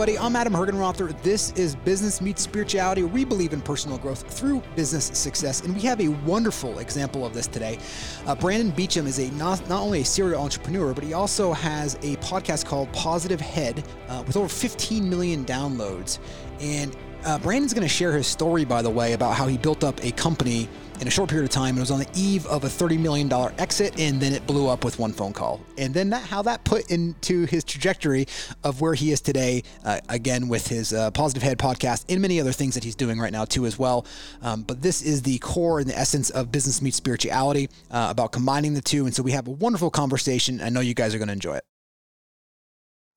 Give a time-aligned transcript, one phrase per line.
[0.00, 0.24] everybody.
[0.24, 1.20] I'm Adam Hergenrother.
[1.22, 3.02] This is Business Meets Spirituality.
[3.02, 7.34] We believe in personal growth through business success, and we have a wonderful example of
[7.34, 7.80] this today.
[8.24, 11.96] Uh, Brandon Beachum is a not, not only a serial entrepreneur, but he also has
[11.96, 16.20] a podcast called Positive Head uh, with over 15 million downloads.
[16.60, 19.82] And uh, Brandon's going to share his story, by the way, about how he built
[19.82, 20.68] up a company
[21.00, 21.76] in a short period of time.
[21.76, 24.84] It was on the eve of a $30 million exit, and then it blew up
[24.84, 25.60] with one phone call.
[25.76, 28.26] And then that, how that put into his trajectory
[28.64, 32.40] of where he is today, uh, again, with his uh, Positive Head podcast and many
[32.40, 34.06] other things that he's doing right now, too, as well.
[34.42, 38.32] Um, but this is the core and the essence of Business Meets Spirituality uh, about
[38.32, 39.06] combining the two.
[39.06, 40.60] And so we have a wonderful conversation.
[40.60, 41.64] I know you guys are going to enjoy it.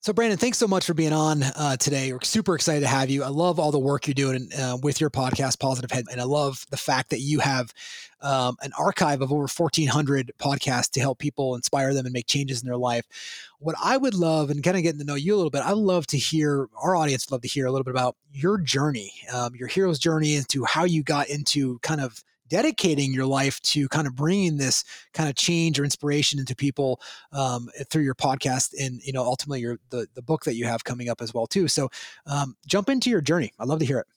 [0.04, 2.12] So, Brandon, thanks so much for being on uh, today.
[2.12, 3.24] We're super excited to have you.
[3.24, 6.24] I love all the work you're doing uh, with your podcast, Positive Head, and I
[6.24, 7.72] love the fact that you have
[8.20, 12.64] um, an archive of over 1,400 podcasts to help people inspire them and make changes
[12.64, 13.06] in their life.
[13.60, 15.74] What I would love, and kind of getting to know you a little bit, I'd
[15.74, 19.54] love to hear our audience love to hear a little bit about your journey, um,
[19.54, 24.06] your hero's journey into how you got into kind of dedicating your life to kind
[24.06, 27.00] of bringing this kind of change or inspiration into people
[27.32, 30.84] um, through your podcast and you know ultimately your the the book that you have
[30.84, 31.68] coming up as well too.
[31.68, 31.90] So
[32.26, 33.54] um, jump into your journey.
[33.58, 34.08] I'd love to hear it.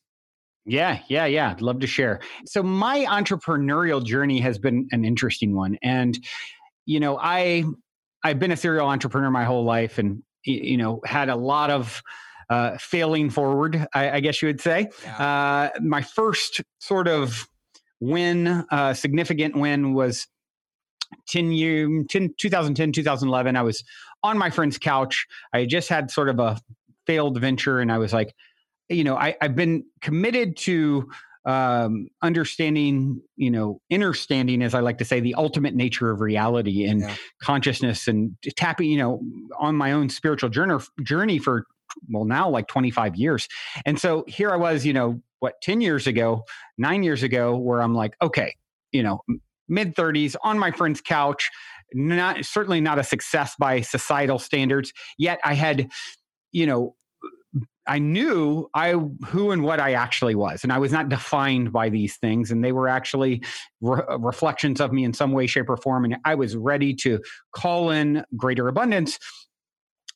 [0.66, 1.50] Yeah, yeah, yeah.
[1.50, 2.20] I'd love to share.
[2.46, 6.18] So my entrepreneurial journey has been an interesting one, and
[6.86, 7.64] you know I
[8.24, 12.02] I've been a serial entrepreneur my whole life, and you know had a lot of
[12.50, 14.90] uh, failing forward, I, I, guess you would say.
[15.02, 15.70] Yeah.
[15.72, 17.48] Uh, my first sort of
[18.04, 20.26] win, uh, significant win was
[21.28, 23.84] 10 year 10, 2010 2011 i was
[24.24, 26.58] on my friend's couch i just had sort of a
[27.06, 28.34] failed venture and i was like
[28.88, 31.08] you know I, i've been committed to
[31.46, 36.84] um, understanding, you know, understanding, as I like to say, the ultimate nature of reality
[36.86, 37.14] and yeah.
[37.42, 39.20] consciousness, and tapping, you know,
[39.58, 41.66] on my own spiritual journey journey for
[42.10, 43.48] well now like 25 years.
[43.84, 46.44] And so here I was, you know, what 10 years ago,
[46.78, 48.54] nine years ago, where I'm like, okay,
[48.92, 49.20] you know,
[49.68, 51.50] mid 30s on my friend's couch,
[51.92, 54.92] not certainly not a success by societal standards.
[55.18, 55.90] Yet I had,
[56.52, 56.96] you know,
[57.86, 61.90] I knew I who and what I actually was, and I was not defined by
[61.90, 63.42] these things, and they were actually
[63.82, 66.04] re- reflections of me in some way, shape, or form.
[66.04, 67.20] And I was ready to
[67.54, 69.18] call in greater abundance.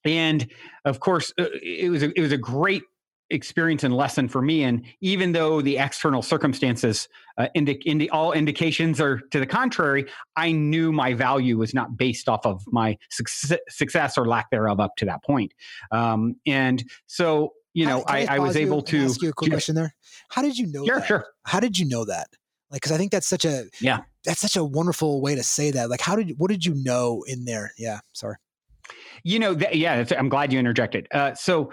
[0.04, 0.46] And
[0.84, 2.82] of course, uh, it was a, it was a great
[3.30, 4.62] experience and lesson for me.
[4.62, 10.06] And even though the external circumstances, uh, indi- indi- all indications are to the contrary,
[10.36, 14.80] I knew my value was not based off of my success, success or lack thereof
[14.80, 15.52] up to that point.
[15.92, 19.52] Um, and so, you know, I, I, I, was able to ask you a quick
[19.52, 19.94] question there.
[20.30, 20.84] How did you know?
[20.86, 21.06] Sure, that?
[21.06, 21.26] sure.
[21.44, 22.28] How did you know that?
[22.70, 25.70] Like, because I think that's such a yeah, that's such a wonderful way to say
[25.70, 25.88] that.
[25.88, 27.72] Like, how did what did you know in there?
[27.78, 28.36] Yeah, sorry.
[29.24, 31.06] You know, th- yeah, I'm glad you interjected.
[31.12, 31.70] Uh, so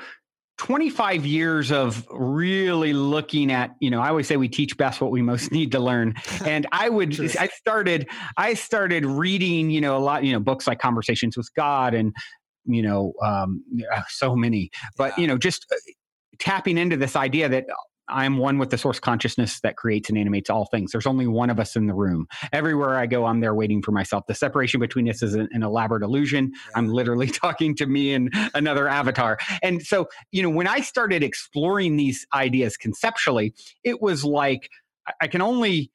[0.58, 5.12] 25 years of really looking at you know i always say we teach best what
[5.12, 6.14] we most need to learn
[6.46, 8.08] and i would i started
[8.38, 12.16] i started reading you know a lot you know books like conversations with god and
[12.66, 13.64] you know um,
[14.08, 15.22] so many but yeah.
[15.22, 15.76] you know just uh,
[16.40, 17.66] tapping into this idea that
[18.08, 20.92] I'm one with the source consciousness that creates and animates all things.
[20.92, 22.28] There's only one of us in the room.
[22.54, 24.26] Everywhere I go, I'm there waiting for myself.
[24.28, 26.52] The separation between us is an, an elaborate illusion.
[26.54, 26.72] Yeah.
[26.76, 29.38] I'm literally talking to me and another avatar.
[29.64, 34.70] And so, you know, when I started exploring these ideas conceptually, it was like
[35.22, 35.92] I can only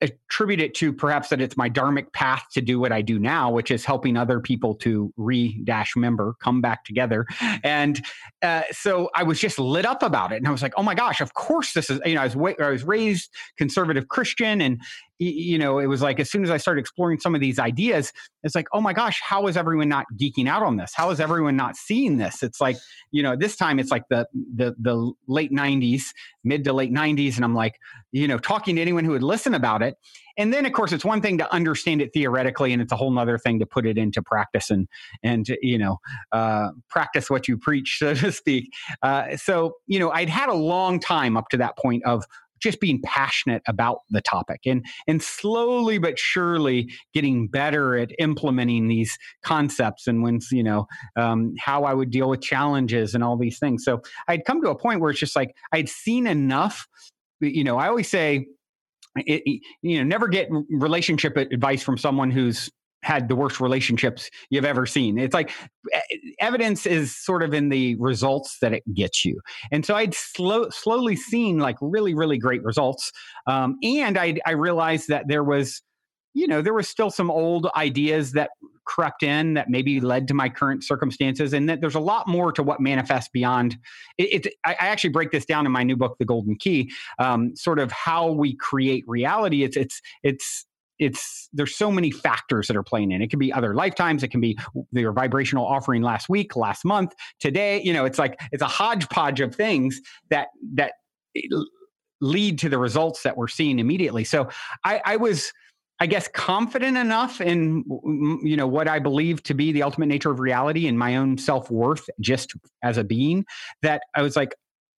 [0.00, 3.50] attribute it to perhaps that it's my dharmic path to do what I do now,
[3.50, 7.26] which is helping other people to re dash member come back together.
[7.64, 8.04] And
[8.42, 10.94] uh, so I was just lit up about it, and I was like, oh my
[10.94, 12.00] gosh, of course this is.
[12.04, 14.80] You know, I was I was raised conservative Christian, and
[15.18, 18.12] you know, it was like as soon as I started exploring some of these ideas,
[18.44, 20.92] it's like, oh my gosh, how is everyone not geeking out on this?
[20.94, 22.42] How is everyone not seeing this?
[22.42, 22.76] It's like,
[23.10, 26.02] you know, this time it's like the the the late '90s,
[26.44, 27.78] mid to late '90s, and I'm like,
[28.12, 29.96] you know, talking to anyone who would listen about it.
[30.38, 33.16] And then, of course, it's one thing to understand it theoretically, and it's a whole
[33.18, 34.86] other thing to put it into practice and
[35.24, 35.98] and you know,
[36.30, 38.70] uh, practice what you preach, so to speak.
[39.02, 42.24] Uh, so, you know, I'd had a long time up to that point of
[42.60, 48.88] just being passionate about the topic and and slowly but surely getting better at implementing
[48.88, 53.36] these concepts and when you know um, how I would deal with challenges and all
[53.36, 53.84] these things.
[53.84, 56.86] So I'd come to a point where it's just like I'd seen enough.
[57.40, 58.46] You know, I always say.
[59.16, 62.70] It, you know, never get relationship advice from someone who's
[63.02, 65.18] had the worst relationships you've ever seen.
[65.18, 65.52] It's like
[66.40, 69.40] evidence is sort of in the results that it gets you.
[69.70, 73.12] And so I'd slow, slowly seen like really, really great results.
[73.46, 75.80] Um, and I, I realized that there was,
[76.34, 78.50] you know, there was still some old ideas that
[78.88, 82.50] crept in that maybe led to my current circumstances, and that there's a lot more
[82.52, 83.76] to what manifests beyond.
[84.16, 86.90] It, it I, I, actually break this down in my new book, The Golden Key,
[87.18, 89.62] um, sort of how we create reality.
[89.62, 90.66] It's it's it's
[90.98, 93.22] it's there's so many factors that are playing in.
[93.22, 94.22] It can be other lifetimes.
[94.22, 94.58] It can be
[94.92, 97.80] your vibrational offering last week, last month, today.
[97.82, 100.00] You know, it's like it's a hodgepodge of things
[100.30, 100.92] that that
[101.36, 101.42] eh,
[102.20, 104.24] lead to the results that we're seeing immediately.
[104.24, 104.48] So
[104.84, 105.52] I, I was.
[106.00, 109.82] I guess confident enough in mm, mm, you know what I believe to be the
[109.82, 112.54] ultimate nature of reality and my own self-worth just
[112.84, 113.44] as a being
[113.82, 114.54] that I was like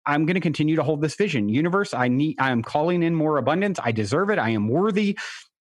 [0.05, 1.49] I'm going to continue to hold this vision.
[1.49, 3.79] Universe, I need I am calling in more abundance.
[3.81, 4.39] I deserve it.
[4.39, 5.17] I am worthy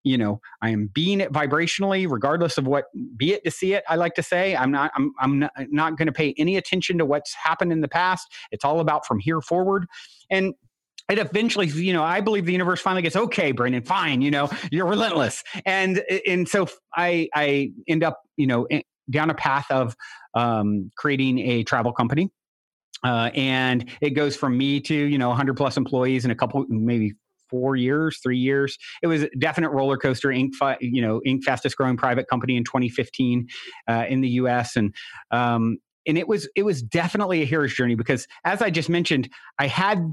[0.06, 2.84] you know i am being it vibrationally regardless of what
[3.16, 5.98] be it to see it i like to say i'm not i'm, I'm not, not
[5.98, 8.26] going to pay any attention to what's happened in the past.
[8.52, 9.86] It's all about from here forward.
[10.30, 10.54] And
[11.08, 14.48] it eventually you know i believe the universe finally gets okay brandon fine you know
[14.70, 15.42] you're relentless.
[15.64, 18.66] And and so i i end up you know
[19.10, 19.94] down a path of
[20.34, 22.30] um, creating a travel company.
[23.04, 26.64] Uh, and it goes from me to you know 100 plus employees and a couple
[26.68, 27.12] maybe
[27.48, 28.78] four years, three years.
[29.02, 30.28] It was a definite roller coaster.
[30.28, 30.52] Inc.
[30.80, 31.42] You know, Inc.
[31.42, 33.46] fastest growing private company in 2015
[33.88, 34.76] uh, in the U.S.
[34.76, 34.94] and
[35.30, 39.28] um, and it was it was definitely a hero's journey because as I just mentioned,
[39.58, 40.12] I had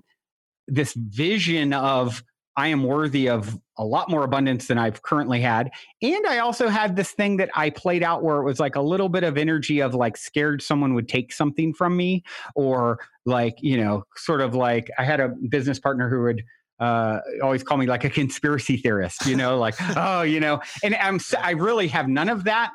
[0.68, 2.24] this vision of
[2.56, 5.72] I am worthy of a lot more abundance than I've currently had.
[6.02, 8.82] And I also had this thing that I played out where it was like a
[8.82, 12.24] little bit of energy of like scared someone would take something from me
[12.56, 16.44] or like, you know, sort of like I had a business partner who would
[16.80, 20.96] uh, always call me like a conspiracy theorist, you know, like, oh, you know, and
[20.96, 22.72] I'm, I really have none of that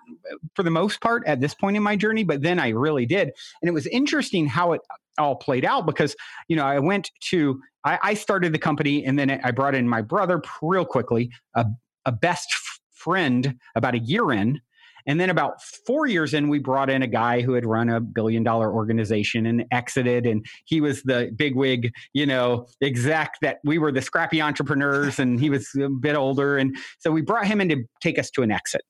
[0.54, 3.30] for the most part at this point in my journey, but then I really did.
[3.60, 4.80] And it was interesting how it
[5.18, 6.14] all played out because,
[6.48, 9.88] you know, I went to, I, I started the company and then I brought in
[9.88, 11.66] my brother real quickly, a,
[12.04, 12.52] a best
[12.94, 14.60] friend about a year in
[15.08, 17.98] and then about four years in, we brought in a guy who had run a
[17.98, 20.26] billion dollar organization and exited.
[20.26, 25.40] And he was the bigwig, you know, exec that we were the scrappy entrepreneurs and
[25.40, 26.58] he was a bit older.
[26.58, 28.82] And so we brought him in to take us to an exit.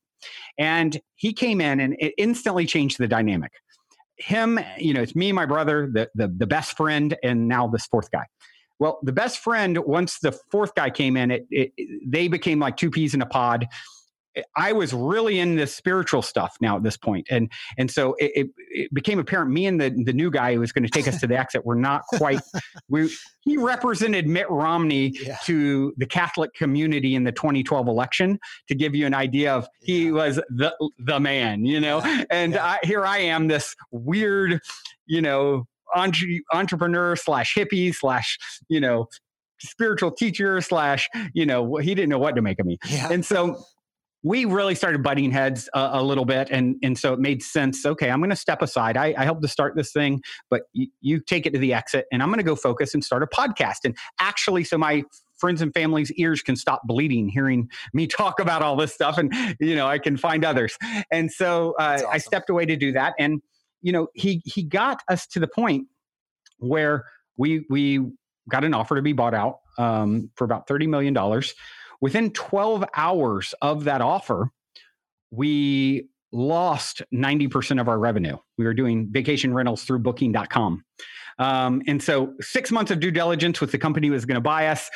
[0.58, 3.52] And he came in and it instantly changed the dynamic.
[4.16, 7.86] Him, you know, it's me, my brother, the, the, the best friend, and now this
[7.86, 8.24] fourth guy.
[8.80, 11.72] Well, the best friend, once the fourth guy came in, it, it,
[12.04, 13.68] they became like two peas in a pod.
[14.38, 18.14] Eh, I was really in this spiritual stuff now at this point, and and so
[18.14, 19.50] it, it, it became apparent.
[19.50, 21.64] Me and the the new guy who was going to take us to the exit
[21.64, 22.40] were not quite.
[22.88, 25.38] We he represented Mitt Romney yeah.
[25.44, 28.38] to the Catholic community in the 2012 election.
[28.68, 30.10] To give you an idea of he yeah.
[30.12, 32.24] was the the man, you know, yeah.
[32.30, 34.60] and I, here I am, this weird,
[35.06, 38.38] you know, entre- entrepreneur slash hippie slash
[38.68, 39.08] you know
[39.60, 43.08] spiritual teacher slash you know he didn't know what to make of me yeah.
[43.10, 43.60] and so
[44.22, 47.86] we really started butting heads a, a, little bit and and so it made sense
[47.86, 48.96] okay i'm going to step aside.
[48.96, 52.06] I, I helped to start this thing but you, you take it to the exit
[52.10, 53.78] and i'm going to go focus and start a podcast.
[53.84, 55.04] And actually so my
[55.38, 59.32] friends and family's ears can stop bleeding hearing me talk about all this stuff and
[59.60, 60.76] you know i can find others.
[61.12, 62.08] And so uh, awesome.
[62.12, 63.40] i stepped away to do that and
[63.82, 65.86] you know he he got us to the point
[66.58, 67.04] where
[67.36, 68.04] we we
[68.48, 71.54] got an offer to be bought out um, for about 30 million dollars
[72.00, 74.50] Within 12 hours of that offer,
[75.30, 78.36] we lost 90% of our revenue.
[78.56, 80.84] We were doing vacation rentals through booking.com.
[81.38, 84.68] Um, and so, six months of due diligence with the company was going to buy
[84.68, 84.90] us.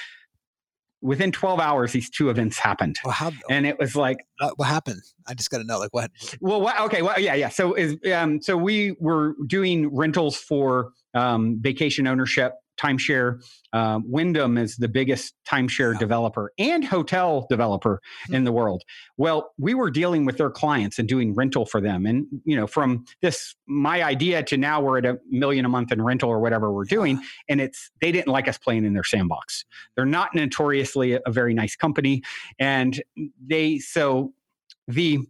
[1.01, 2.97] Within 12 hours, these two events happened.
[3.05, 5.03] Well, how, and it was like, what, what happened?
[5.27, 6.11] I just got to know, like, what?
[6.41, 7.03] Well, what, okay.
[7.03, 7.49] Well, yeah, yeah.
[7.49, 13.43] So, is, um, so we were doing rentals for um, vacation ownership timeshare.
[13.73, 15.99] Uh, Wyndham is the biggest timeshare yeah.
[15.99, 18.35] developer and hotel developer hmm.
[18.35, 18.83] in the world.
[19.17, 22.07] Well, we were dealing with their clients and doing rental for them.
[22.07, 25.93] And, you know, from this, my idea to now we're at a million a month
[25.93, 27.17] in rental or whatever we're doing.
[27.17, 27.27] Yeah.
[27.49, 29.65] And it's, they didn't like us playing in their sandbox.
[29.97, 32.23] They're not notoriously a, a very nice company.
[32.59, 33.03] And
[33.47, 34.33] they, so
[34.89, 35.21] the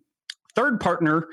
[0.55, 1.29] third partner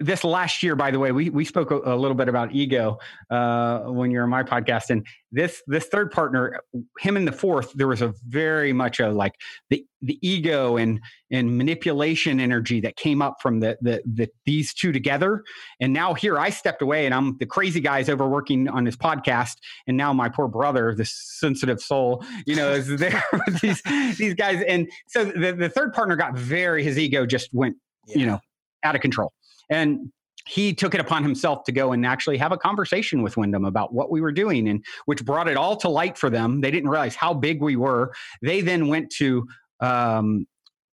[0.00, 2.98] this last year, by the way, we we spoke a, a little bit about ego
[3.30, 6.60] uh, when you're on my podcast, and this this third partner,
[6.98, 9.34] him and the fourth, there was a very much a like
[9.70, 11.00] the the ego and
[11.30, 15.42] and manipulation energy that came up from the the, the these two together,
[15.80, 18.96] and now here I stepped away, and I'm the crazy guys over working on his
[18.96, 19.54] podcast,
[19.86, 23.82] and now my poor brother, this sensitive soul, you know, is there with these
[24.16, 27.76] these guys, and so the the third partner got very his ego just went,
[28.06, 28.18] yeah.
[28.18, 28.40] you know,
[28.84, 29.32] out of control.
[29.70, 30.12] And
[30.46, 33.92] he took it upon himself to go and actually have a conversation with Wyndham about
[33.92, 36.60] what we were doing, and which brought it all to light for them.
[36.60, 38.12] They didn't realize how big we were.
[38.42, 39.46] They then went to
[39.80, 40.46] um,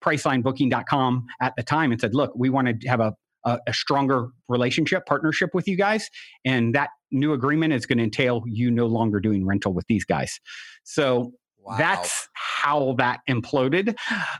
[0.03, 3.13] pricelinebooking.com at the time and said, look, we want to have a,
[3.45, 6.09] a, a stronger relationship, partnership with you guys.
[6.43, 10.03] And that new agreement is going to entail you no longer doing rental with these
[10.03, 10.39] guys.
[10.83, 11.31] So
[11.63, 11.77] Wow.
[11.77, 13.95] That's how that imploded.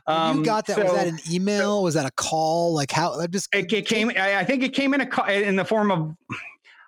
[0.06, 0.76] Um, you got that?
[0.76, 1.82] So, was that an email?
[1.82, 2.74] Was that a call?
[2.74, 3.18] Like how?
[3.18, 4.10] I just it, it came.
[4.10, 6.14] I think it came in a call in the form of.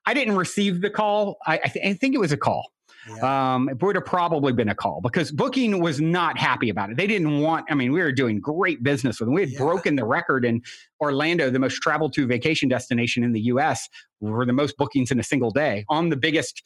[0.04, 1.38] I didn't receive the call.
[1.46, 2.70] I, I, th- I think it was a call.
[3.08, 3.54] Yeah.
[3.54, 6.96] Um, it would have probably been a call because Booking was not happy about it.
[6.96, 7.66] They didn't want.
[7.70, 9.34] I mean, we were doing great business with them.
[9.34, 9.58] We had yeah.
[9.58, 10.62] broken the record in
[11.00, 13.88] Orlando, the most traveled to vacation destination in the U.S.
[14.20, 16.62] for the most bookings in a single day on the biggest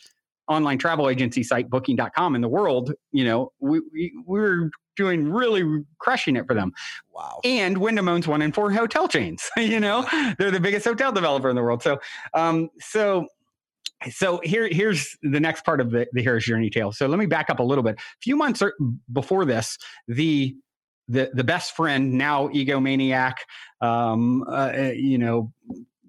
[0.48, 2.92] online travel agency site, Booking.com, in the world.
[3.12, 6.72] You know, we we, we were doing really crushing it for them.
[7.10, 7.40] Wow.
[7.44, 9.48] And Wyndham owns one in four hotel chains.
[9.56, 10.06] you know,
[10.38, 11.82] they're the biggest hotel developer in the world.
[11.82, 11.98] So,
[12.34, 13.26] um, so
[14.10, 16.92] so here, here's the next part of the, the hero's journey tale.
[16.92, 17.96] So let me back up a little bit.
[17.96, 18.62] A few months
[19.12, 19.76] before this,
[20.08, 20.56] the
[21.08, 23.34] the the best friend, now egomaniac,
[23.80, 25.52] um, uh, you know,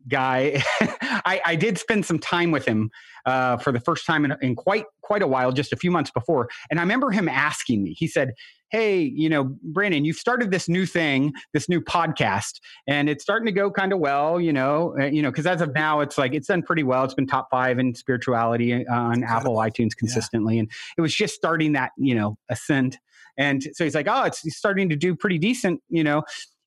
[0.07, 0.63] guy.
[0.81, 2.89] I, I, did spend some time with him
[3.25, 6.11] uh, for the first time in, in, quite quite a while, just a few months
[6.11, 7.93] before, and I remember him asking me.
[7.97, 8.33] He said,
[8.69, 13.45] "Hey, you know, Brandon, you've started this new thing, this new podcast, and it's starting
[13.45, 14.39] to go kind of well.
[14.39, 17.03] You know, uh, you know, because as of now, it's like it's done pretty well.
[17.03, 20.61] It's been top five in spirituality uh, on Apple iTunes consistently, yeah.
[20.61, 22.97] and it was just starting that you know ascent."
[23.37, 25.81] And so he's like, "Oh, it's starting to do pretty decent.
[25.89, 26.23] You know,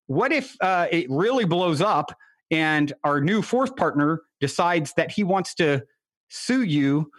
[0.07, 2.13] what if uh, it really blows up?"
[2.51, 5.83] And our new fourth partner decides that he wants to
[6.29, 7.11] sue you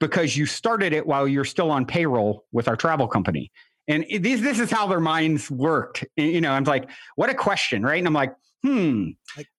[0.00, 3.50] because you started it while you're still on payroll with our travel company.
[3.88, 6.04] And this, this is how their minds worked.
[6.16, 7.98] You know, I'm like, what a question, right?
[7.98, 9.10] And I'm like, hmm.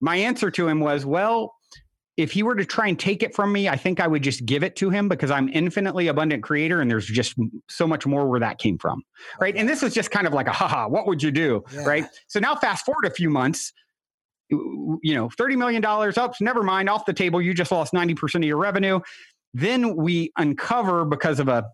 [0.01, 1.53] My answer to him was, well,
[2.17, 4.45] if he were to try and take it from me, I think I would just
[4.45, 7.35] give it to him because I'm infinitely abundant creator and there's just
[7.69, 9.03] so much more where that came from.
[9.39, 9.55] Right.
[9.55, 11.63] And this was just kind of like a haha, what would you do?
[11.71, 11.85] Yeah.
[11.85, 12.05] Right.
[12.27, 13.71] So now fast forward a few months,
[14.49, 17.41] you know, $30 million up, never mind, off the table.
[17.41, 18.99] You just lost 90% of your revenue.
[19.53, 21.65] Then we uncover because of a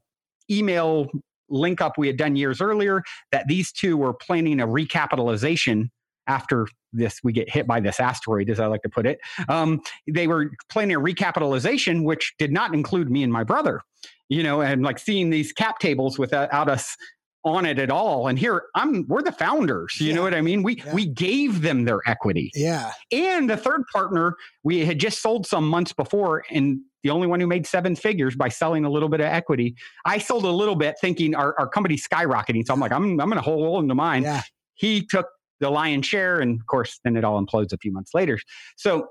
[0.50, 1.10] email
[1.50, 5.90] link up we had done years earlier that these two were planning a recapitalization
[6.28, 9.82] after this we get hit by this asteroid as i like to put it um,
[10.08, 13.82] they were planning a recapitalization which did not include me and my brother
[14.30, 16.96] you know and like seeing these cap tables without us
[17.44, 18.28] on it at all.
[18.28, 19.98] And here I'm we're the founders.
[20.00, 20.16] You yeah.
[20.16, 20.64] know what I mean?
[20.64, 20.94] We yeah.
[20.94, 22.52] we gave them their equity.
[22.56, 22.92] Yeah.
[23.12, 27.40] And the third partner, we had just sold some months before and the only one
[27.40, 29.76] who made seven figures by selling a little bit of equity.
[30.06, 32.66] I sold a little bit thinking our, our company's skyrocketing.
[32.66, 34.24] So I'm like, I'm I'm gonna hold on to mine.
[34.24, 34.42] Yeah.
[34.76, 35.28] He took
[35.60, 38.40] the lion's share, and of course, then it all implodes a few months later.
[38.76, 39.08] So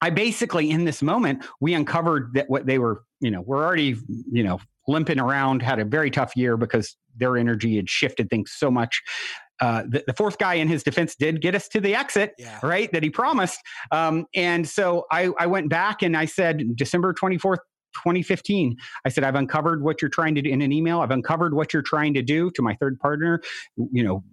[0.00, 3.96] I basically, in this moment, we uncovered that what they were, you know, we're already,
[4.30, 8.52] you know, limping around, had a very tough year because their energy had shifted things
[8.56, 9.02] so much.
[9.60, 12.58] Uh, the, the, fourth guy in his defense did get us to the exit, yeah.
[12.62, 12.92] right?
[12.92, 13.58] That he promised.
[13.90, 17.58] Um, and so I, I went back and I said, December 24th,
[17.94, 18.76] 2015.
[19.06, 21.00] I said, I've uncovered what you're trying to do in an email.
[21.00, 23.40] I've uncovered what you're trying to do to my third partner.
[23.76, 24.24] You know,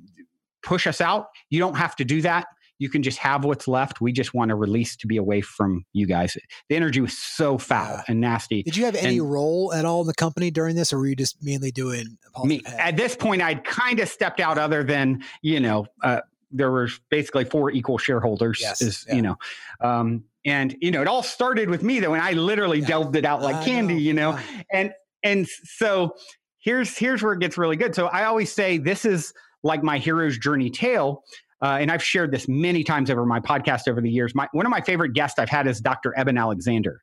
[0.62, 1.27] push us out.
[1.50, 2.48] You don't have to do that
[2.83, 4.01] you can just have what's left.
[4.01, 6.35] We just want to release to be away from you guys.
[6.67, 8.03] The energy was so foul yeah.
[8.09, 8.61] and nasty.
[8.61, 11.07] Did you have any and role at all in the company during this, or were
[11.07, 12.61] you just mainly doing me?
[12.65, 16.19] At this point, I'd kind of stepped out, other than you know, uh,
[16.51, 18.59] there were basically four equal shareholders.
[18.59, 18.81] Yes.
[18.81, 19.15] Is, yeah.
[19.15, 19.35] You know,
[19.79, 22.87] um, and you know, it all started with me though, and I literally yeah.
[22.87, 23.93] delved it out like candy.
[23.93, 23.99] Know.
[24.01, 24.39] You know,
[24.73, 24.91] and
[25.23, 26.15] and so
[26.59, 27.95] here's here's where it gets really good.
[27.95, 31.23] So I always say this is like my hero's journey tale
[31.63, 34.36] uh, and I've shared this many times over my podcast over the years.
[34.36, 36.13] My, one of my favorite guests I've had is Dr.
[36.17, 37.01] Eben Alexander.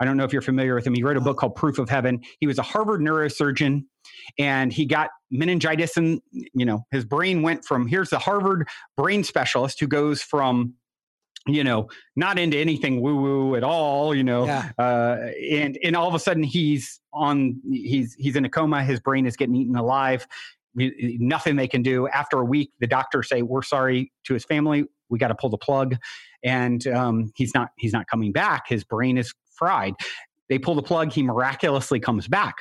[0.00, 0.94] I don't know if you're familiar with him.
[0.94, 2.20] He wrote a book called Proof of Heaven.
[2.40, 3.84] He was a Harvard neurosurgeon
[4.38, 9.24] and he got meningitis and you know his brain went from here's the Harvard brain
[9.24, 10.74] specialist who goes from
[11.46, 14.70] you know not into anything woo woo at all you know yeah.
[14.78, 15.16] uh,
[15.50, 19.26] and and all of a sudden he's on he's he's in a coma his brain
[19.26, 20.26] is getting eaten alive
[20.74, 22.08] nothing they can do.
[22.08, 24.84] After a week, the doctors say, "We're sorry to his family.
[25.08, 25.96] We got to pull the plug,"
[26.42, 28.68] and um, he's not he's not coming back.
[28.68, 29.94] His brain is fried.
[30.48, 31.12] They pull the plug.
[31.12, 32.56] He miraculously comes back.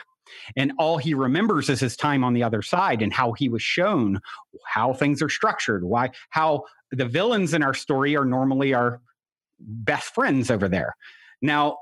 [0.56, 3.62] And all he remembers is his time on the other side and how he was
[3.62, 4.20] shown
[4.66, 9.02] how things are structured, why, how the villains in our story are normally our
[9.60, 10.96] best friends over there.
[11.42, 11.78] Now,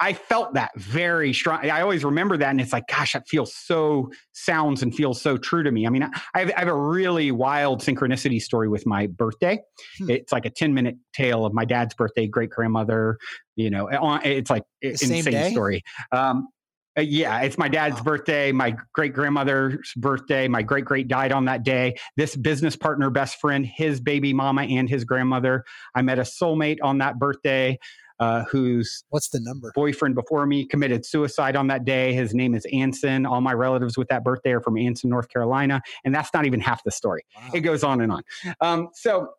[0.00, 1.70] I felt that very strong.
[1.70, 5.36] I always remember that, and it's like, gosh, that feels so sounds and feels so
[5.36, 5.86] true to me.
[5.86, 6.02] I mean,
[6.34, 9.60] I have, I have a really wild synchronicity story with my birthday.
[9.98, 10.10] Hmm.
[10.10, 13.18] It's like a ten minute tale of my dad's birthday, great grandmother.
[13.54, 13.88] You know,
[14.24, 15.52] it's like insane day?
[15.52, 15.82] story.
[16.10, 16.48] Um,
[16.94, 18.02] Uh, yeah, it's my dad's wow.
[18.02, 20.46] birthday, my great grandmother's birthday.
[20.46, 21.94] My great great died on that day.
[22.18, 25.64] This business partner, best friend, his baby mama, and his grandmother.
[25.94, 27.78] I met a soulmate on that birthday.
[28.22, 32.14] Uh, whose what's the number boyfriend before me committed suicide on that day.
[32.14, 33.26] His name is Anson.
[33.26, 36.60] All my relatives with that birthday are from Anson, North Carolina, and that's not even
[36.60, 37.24] half the story.
[37.34, 37.50] Wow.
[37.52, 38.22] It goes on and on.
[38.60, 39.30] Um, so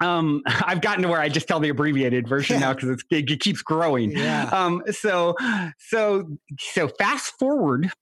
[0.00, 3.40] um, I've gotten to where I just tell the abbreviated version now because it, it,
[3.40, 4.12] keeps growing.
[4.12, 4.44] Yeah.
[4.44, 5.36] Um, so,
[5.78, 7.92] so, so fast forward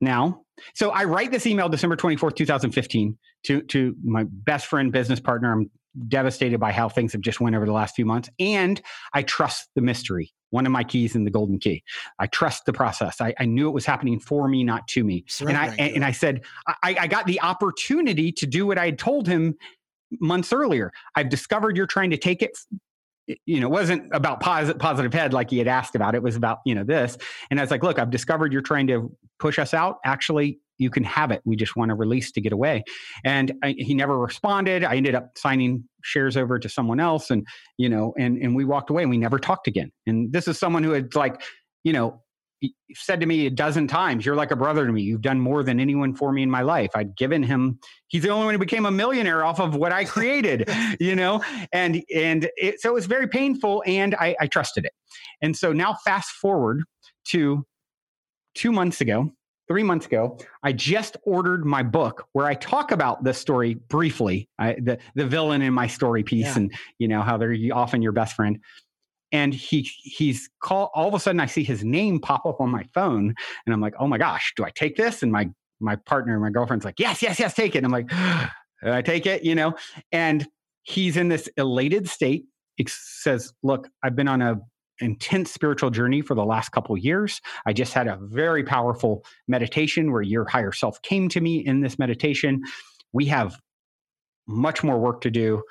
[0.00, 0.42] now.
[0.74, 5.52] So I write this email December 24th, 2015 to, to my best friend, business partner.
[5.52, 5.70] I'm
[6.08, 8.28] devastated by how things have just went over the last few months.
[8.38, 8.80] And
[9.12, 10.32] I trust the mystery.
[10.50, 11.84] One of my keys in the golden key.
[12.18, 13.20] I trust the process.
[13.20, 15.24] I, I knew it was happening for me, not to me.
[15.40, 18.86] And I, and, and I said, I, I got the opportunity to do what I
[18.86, 19.56] had told him
[20.20, 20.92] months earlier.
[21.14, 22.58] I've discovered you're trying to take it
[23.46, 26.16] you know, it wasn't about positive, positive head like he had asked about.
[26.16, 27.16] It was about, you know, this.
[27.50, 29.96] And I was like, look, I've discovered you're trying to push us out.
[30.04, 31.42] Actually, you can have it.
[31.44, 32.84] We just want to release to get away.
[33.24, 34.82] And I, he never responded.
[34.82, 38.64] I ended up signing shares over to someone else and, you know, and, and we
[38.64, 39.92] walked away and we never talked again.
[40.06, 41.42] And this is someone who had like,
[41.84, 42.22] you know,
[42.94, 45.02] said to me a dozen times, You're like a brother to me.
[45.02, 46.90] You've done more than anyone for me in my life.
[46.94, 47.78] I'd given him,
[48.08, 50.68] he's the only one who became a millionaire off of what I created,
[51.00, 51.42] you know?
[51.72, 54.92] And, and it, so it was very painful and I, I trusted it.
[55.40, 56.82] And so now fast forward
[57.28, 57.64] to
[58.54, 59.30] two months ago,
[59.68, 64.48] three months ago, I just ordered my book where I talk about this story briefly,
[64.58, 66.56] I, the, the villain in my story piece yeah.
[66.56, 68.58] and, you know, how they're often your best friend
[69.32, 72.70] and he he's call all of a sudden I see his name pop up on
[72.70, 73.34] my phone
[73.66, 75.22] and I'm like, oh my gosh, do I take this?
[75.22, 75.48] And my
[75.80, 77.78] my partner, my girlfriend's like, yes, yes, yes, take it.
[77.78, 78.10] And I'm like,
[78.82, 79.74] I take it, you know?
[80.12, 80.46] And
[80.82, 82.44] he's in this elated state.
[82.76, 84.56] He says, look, I've been on a
[85.00, 87.40] intense spiritual journey for the last couple years.
[87.66, 91.80] I just had a very powerful meditation where your higher self came to me in
[91.80, 92.62] this meditation.
[93.12, 93.56] We have
[94.46, 95.62] much more work to do.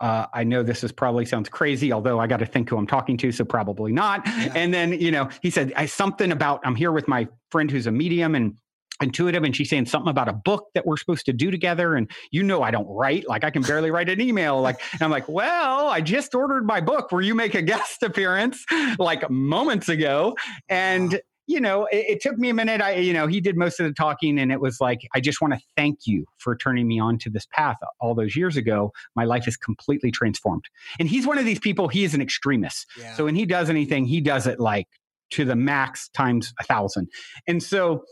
[0.00, 2.86] Uh, I know this is probably sounds crazy, although I got to think who I'm
[2.86, 4.22] talking to, so probably not.
[4.26, 4.52] Yeah.
[4.54, 7.88] And then, you know, he said I, something about I'm here with my friend who's
[7.88, 8.54] a medium and
[9.00, 11.94] intuitive, and she's saying something about a book that we're supposed to do together.
[11.94, 14.60] And you know, I don't write, like I can barely write an email.
[14.60, 18.02] Like, and I'm like, well, I just ordered my book where you make a guest
[18.02, 18.64] appearance
[18.98, 20.36] like moments ago,
[20.68, 22.82] and you know, it, it, took me a minute.
[22.82, 25.40] I, you know, he did most of the talking, and it was like, I just
[25.40, 28.92] want to thank you for turning me on to this path all those years ago.
[29.16, 30.64] My life is completely transformed.
[31.00, 31.88] And he's one of these people.
[31.88, 32.86] He is an extremist.
[32.98, 33.14] Yeah.
[33.14, 34.88] So when he does anything, he does it like
[35.30, 37.08] to the max times a thousand.
[37.46, 38.04] And so,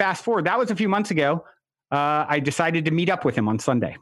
[0.00, 1.44] fast forward, that was a few months ago.
[1.92, 3.96] Uh, I decided to meet up with him on Sunday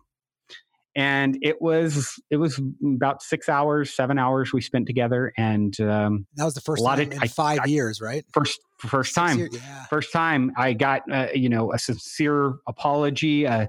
[0.99, 6.27] and it was it was about six hours, seven hours we spent together, and um,
[6.35, 8.25] that was the first time of, in I, five I, years, right?
[8.33, 9.85] First, first time, years, yeah.
[9.85, 13.47] first time I got uh, you know a sincere apology.
[13.47, 13.69] Uh,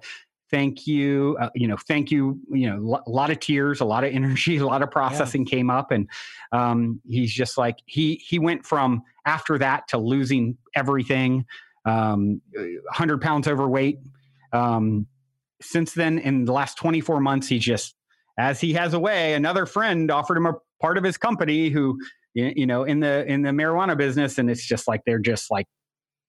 [0.49, 4.03] thank you uh, you know thank you you know a lot of tears a lot
[4.03, 5.51] of energy a lot of processing yeah.
[5.51, 6.09] came up and
[6.51, 11.45] um, he's just like he he went from after that to losing everything
[11.89, 13.99] um, 100 pounds overweight.
[14.53, 15.07] Um,
[15.61, 17.95] since then, in the last 24 months, he just,
[18.37, 21.99] as he has a way, another friend offered him a part of his company who,
[22.33, 25.65] you know, in the in the marijuana business, and it's just like they're just like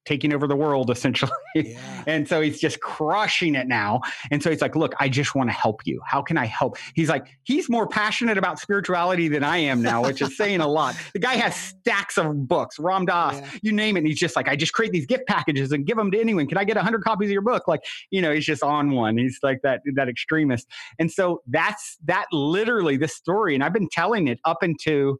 [0.05, 1.31] taking over the world essentially.
[1.55, 1.79] Yeah.
[2.07, 4.01] and so he's just crushing it now.
[4.31, 6.01] And so he's like, look, I just want to help you.
[6.07, 6.77] How can I help?
[6.95, 10.69] He's like, he's more passionate about spirituality than I am now, which is saying a
[10.69, 10.97] lot.
[11.13, 13.51] The guy has stacks of books, Ram Dass, yeah.
[13.63, 14.01] you name it.
[14.01, 16.47] And he's just like, I just create these gift packages and give them to anyone.
[16.47, 17.69] Can I get hundred copies of your book?
[17.69, 19.19] Like, you know, he's just on one.
[19.19, 20.67] He's like that, that extremist.
[20.99, 23.55] And so that's that literally this story.
[23.55, 25.19] And I've been telling it up into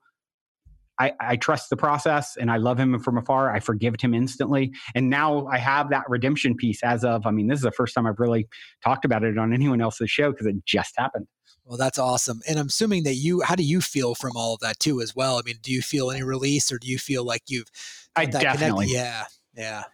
[1.01, 3.51] I, I, trust the process and I love him from afar.
[3.51, 4.73] I forgived him instantly.
[4.95, 7.95] And now I have that redemption piece as of, I mean, this is the first
[7.95, 8.47] time I've really
[8.85, 11.27] talked about it on anyone else's show because it just happened.
[11.65, 12.41] Well, that's awesome.
[12.47, 15.17] And I'm assuming that you, how do you feel from all of that too, as
[15.17, 15.39] well?
[15.39, 17.69] I mean, do you feel any release or do you feel like you've,
[18.15, 18.93] I definitely, connect?
[18.93, 19.85] yeah, yeah.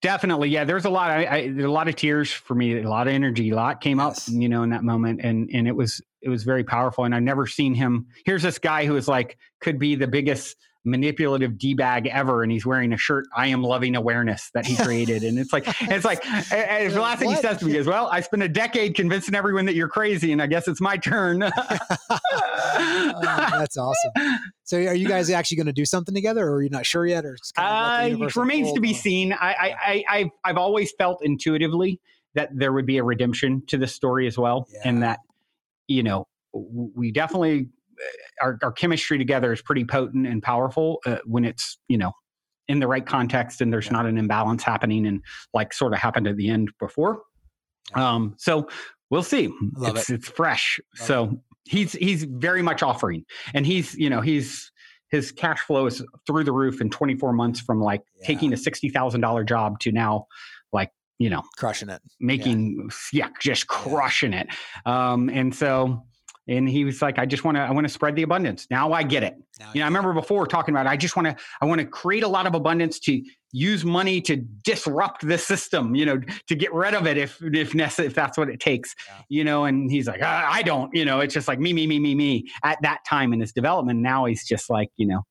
[0.00, 0.64] Definitely, yeah.
[0.64, 1.10] There's a lot.
[1.10, 2.80] I, I a lot of tears for me.
[2.80, 3.50] A lot of energy.
[3.50, 4.28] A lot came yes.
[4.28, 7.04] up, you know, in that moment, and and it was it was very powerful.
[7.04, 8.06] And I've never seen him.
[8.24, 12.50] Here's this guy who is like could be the biggest manipulative d bag ever, and
[12.50, 13.26] he's wearing a shirt.
[13.36, 17.20] I am loving awareness that he created, and it's like it's like and the last
[17.20, 19.88] thing he says to me is, "Well, I spent a decade convincing everyone that you're
[19.88, 21.42] crazy, and I guess it's my turn."
[22.10, 22.18] oh,
[23.20, 24.12] that's awesome.
[24.64, 27.06] So, are you guys actually going to do something together, or are you not sure
[27.06, 29.32] yet, or uh, it remains to be seen.
[29.32, 32.00] I, I, I, I've, I've always felt intuitively
[32.34, 34.80] that there would be a redemption to this story as well, yeah.
[34.84, 35.20] and that
[35.86, 37.68] you know we definitely
[38.40, 42.12] our, our chemistry together is pretty potent and powerful uh, when it's you know
[42.68, 43.92] in the right context and there's yeah.
[43.92, 45.22] not an imbalance happening and
[45.54, 47.22] like sort of happened at the end before.
[47.94, 48.68] Um, so
[49.10, 49.50] we'll see.
[49.78, 50.14] It's, it.
[50.14, 50.78] it's fresh.
[50.98, 51.38] Love so it.
[51.64, 54.70] he's he's very much offering, and he's you know he's
[55.10, 58.26] his cash flow is through the roof in 24 months from like yeah.
[58.26, 60.26] taking a $60,000 job to now
[60.72, 64.48] like, you know, crushing it, making, yeah, yeah just crushing it.
[64.84, 66.04] Um, and so,
[66.48, 68.66] and he was like, I just want to, I want to spread the abundance.
[68.70, 69.34] Now I get it.
[69.60, 71.86] Now you know, I remember before talking about, I just want to, I want to
[71.86, 76.54] create a lot of abundance to use money to disrupt the system, you know, to
[76.54, 79.22] get rid of it if, if necessary, if that's what it takes, yeah.
[79.28, 81.86] you know, and he's like, I, I don't, you know, it's just like me, me,
[81.86, 84.00] me, me, me at that time in his development.
[84.00, 85.22] Now he's just like, you know,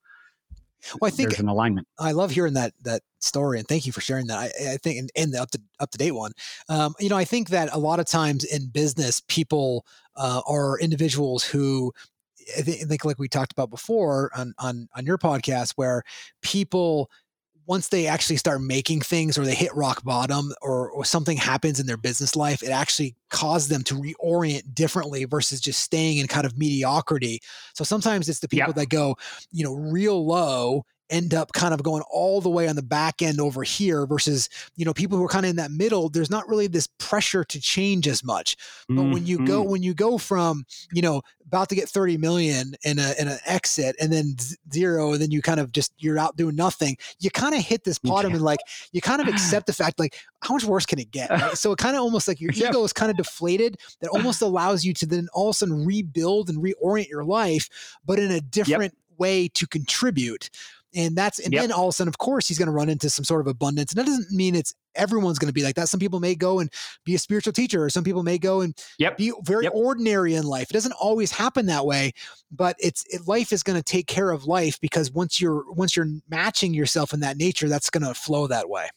[1.00, 1.88] well, I think there's an alignment.
[2.00, 4.38] I love hearing that that story, and thank you for sharing that.
[4.38, 6.32] I, I think, and, and, the up to up to date one.
[6.70, 9.86] Um, you know, I think that a lot of times in business, people
[10.16, 11.92] uh, are individuals who
[12.58, 16.04] I think, like we talked about before on on on your podcast, where
[16.42, 17.10] people
[17.68, 21.82] once they actually start making things or they hit rock bottom or, or something happens
[21.82, 26.28] in their business life, it actually causes them to reorient differently versus just staying in
[26.28, 27.42] kind of mediocrity.
[27.74, 28.76] So sometimes it's the people yep.
[28.78, 29.18] that go,
[29.52, 33.22] you know, real low end up kind of going all the way on the back
[33.22, 36.30] end over here versus you know people who are kind of in that middle there's
[36.30, 38.56] not really this pressure to change as much
[38.88, 39.12] but mm-hmm.
[39.14, 39.72] when you go mm-hmm.
[39.72, 43.38] when you go from you know about to get 30 million in a in an
[43.46, 44.36] exit and then
[44.72, 47.84] zero and then you kind of just you're out doing nothing you kind of hit
[47.84, 48.38] this bottom yeah.
[48.38, 48.60] and like
[48.92, 51.58] you kind of accept the fact like how much worse can it get right?
[51.58, 52.72] so it kind of almost like your yep.
[52.72, 55.86] ego is kind of deflated that almost allows you to then all of a sudden
[55.86, 57.70] rebuild and reorient your life
[58.06, 59.18] but in a different yep.
[59.20, 60.50] way to contribute
[60.98, 61.62] and that's and yep.
[61.62, 63.48] then all of a sudden, of course, he's going to run into some sort of
[63.48, 63.92] abundance.
[63.92, 65.90] And that doesn't mean it's everyone's going to be like that.
[65.90, 66.72] Some people may go and
[67.06, 69.16] be a spiritual teacher, or some people may go and yep.
[69.16, 69.74] be very yep.
[69.76, 70.72] ordinary in life.
[70.72, 72.14] It doesn't always happen that way,
[72.52, 75.96] but it's it, life is going to take care of life because once you're once
[75.96, 78.90] you're matching yourself in that nature, that's going to flow that way.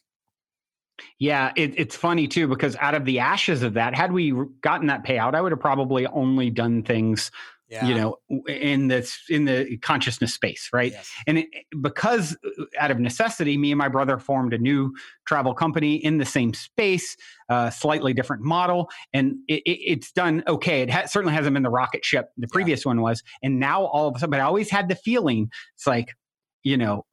[1.18, 4.32] Yeah, it, it's funny too because out of the ashes of that, had we
[4.62, 7.30] gotten that payout, I would have probably only done things
[7.70, 7.87] yeah.
[7.87, 8.16] you know
[8.48, 11.11] in this in the consciousness space right yes.
[11.26, 11.48] and it,
[11.80, 14.92] because uh, out of necessity me and my brother formed a new
[15.26, 17.16] travel company in the same space
[17.48, 21.62] uh, slightly different model and it, it, it's done okay it ha- certainly hasn't been
[21.62, 22.90] the rocket ship the previous yeah.
[22.90, 25.87] one was and now all of a sudden but i always had the feeling it's
[25.87, 26.14] like
[26.62, 27.04] you know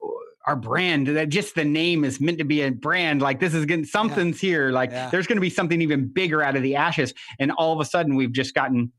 [0.46, 3.66] our brand that just the name is meant to be a brand like this is
[3.66, 4.48] getting something's yeah.
[4.48, 7.72] here like there's going to be something even bigger out of the ashes and all
[7.72, 8.90] of a sudden we've just gotten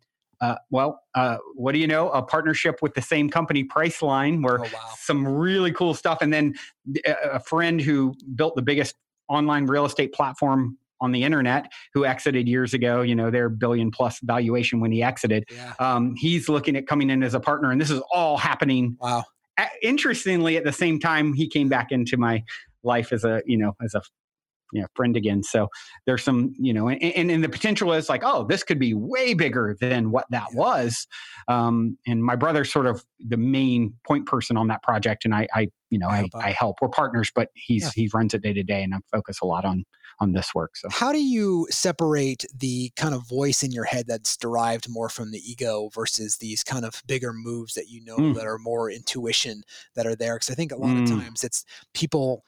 [0.41, 2.09] uh, well, uh, what do you know?
[2.09, 4.89] A partnership with the same company, Priceline, where oh, wow.
[4.97, 6.19] some really cool stuff.
[6.21, 6.55] And then
[7.05, 8.95] a friend who built the biggest
[9.27, 13.89] online real estate platform on the internet who exited years ago you know their billion
[13.89, 15.73] plus valuation when he exited yeah.
[15.79, 19.23] um, he's looking at coming in as a partner and this is all happening wow
[19.81, 22.43] interestingly at the same time he came back into my
[22.83, 24.01] life as a you know as a
[24.71, 25.43] you know friend again.
[25.43, 25.67] So
[26.05, 29.33] there's some you know and, and, the potential is like oh this could be way
[29.33, 31.07] bigger than what that was.
[31.47, 35.47] Um, and my brother's sort of the main point person on that project and i
[35.53, 36.77] i you know i, I, I help.
[36.81, 37.91] We're partners but he's yeah.
[37.95, 39.85] he runs it day to day and i focus a lot on
[40.21, 40.89] on this work so.
[40.91, 45.31] How do you separate the kind of voice in your head that's derived more from
[45.31, 48.35] the ego versus these kind of bigger moves that you know mm.
[48.35, 49.63] that are more intuition
[49.95, 50.35] that are there?
[50.35, 51.03] Because i think a lot mm.
[51.03, 52.43] of times it's people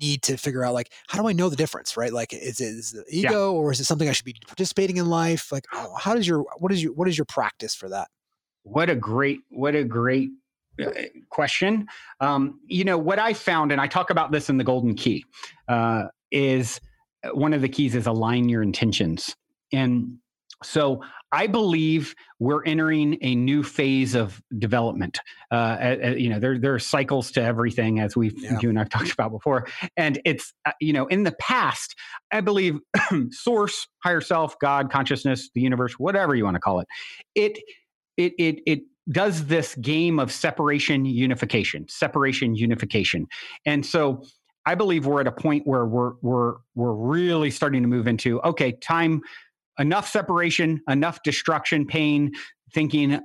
[0.00, 2.12] need to figure out like how do I know the difference, right?
[2.12, 3.58] Like is it is it ego yeah.
[3.58, 5.52] or is it something I should be participating in life?
[5.52, 8.08] Like how does your what is your what is your practice for that?
[8.62, 10.30] What a great what a great
[10.82, 10.90] uh,
[11.28, 11.86] question.
[12.20, 15.24] Um, you know what I found, and I talk about this in the Golden Key,
[15.68, 16.80] uh, is
[17.24, 19.36] uh, one of the keys is align your intentions.
[19.72, 20.18] And
[20.62, 25.18] so I believe we're entering a new phase of development.
[25.50, 28.58] Uh, uh, you know, there there are cycles to everything, as we've yeah.
[28.60, 29.66] you and I've talked about before.
[29.96, 31.94] And it's uh, you know, in the past,
[32.30, 32.78] I believe
[33.30, 36.86] source, higher self, God, consciousness, the universe, whatever you want to call it,
[37.34, 37.58] it
[38.18, 43.26] it it it does this game of separation unification, separation unification,
[43.64, 44.22] and so.
[44.64, 48.40] I believe we're at a point where we're we're we're really starting to move into
[48.42, 49.20] okay, time
[49.78, 52.32] enough separation, enough destruction, pain,
[52.72, 53.20] thinking uh,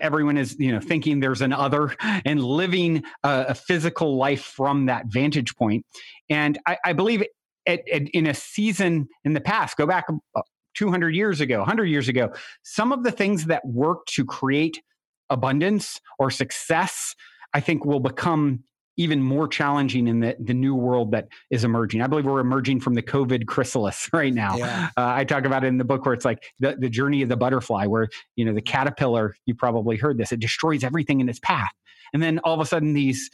[0.00, 4.86] everyone is you know thinking there's an other and living a, a physical life from
[4.86, 5.84] that vantage point.
[6.28, 7.24] and i, I believe
[7.66, 10.42] it, in a season in the past go back uh,
[10.74, 12.32] 200 years ago 100 years ago
[12.62, 14.82] some of the things that work to create
[15.28, 17.14] abundance or success
[17.54, 18.62] i think will become
[19.00, 22.02] even more challenging in the, the new world that is emerging.
[22.02, 24.56] I believe we're emerging from the COVID chrysalis right now.
[24.56, 24.90] Yeah.
[24.94, 27.30] Uh, I talk about it in the book where it's like the, the journey of
[27.30, 31.30] the butterfly, where, you know, the caterpillar, you probably heard this, it destroys everything in
[31.30, 31.70] its path.
[32.12, 33.30] And then all of a sudden, these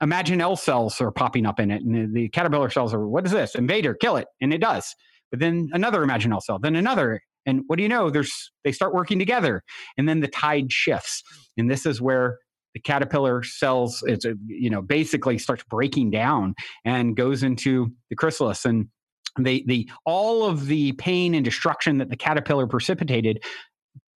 [0.00, 3.32] imagine imaginal cells are popping up in it, and the, caterpillar cells are, what is
[3.32, 3.54] this?
[3.54, 4.94] Invader, kill it, and it does.
[5.30, 8.08] But then another imagine imaginal cell, then another, and what do you know?
[8.08, 9.62] There's they start working together,
[9.98, 11.22] and then the tide shifts,
[11.58, 12.38] and this is where
[12.74, 16.54] the caterpillar cells it's a, you know basically starts breaking down
[16.84, 18.64] and goes into the chrysalis.
[18.64, 18.88] And
[19.38, 23.42] they the all of the pain and destruction that the caterpillar precipitated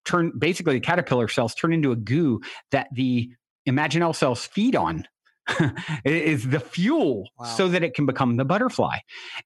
[0.04, 2.40] turn basically the caterpillar cells turn into a goo
[2.70, 3.30] that the
[3.68, 5.06] imaginal cells feed on.
[6.06, 7.44] Is the fuel wow.
[7.44, 8.96] so that it can become the butterfly.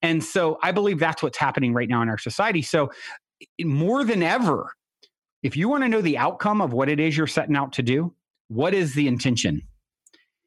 [0.00, 2.62] And so i believe that's what's happening right now in our society.
[2.62, 2.90] So
[3.64, 4.72] more than ever
[5.42, 7.82] if you want to know the outcome of what it is you're setting out to
[7.82, 8.14] do
[8.48, 9.62] what is the intention?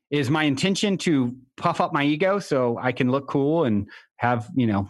[0.10, 3.88] Is my intention to puff up my ego so I can look cool and
[4.18, 4.88] have, you know,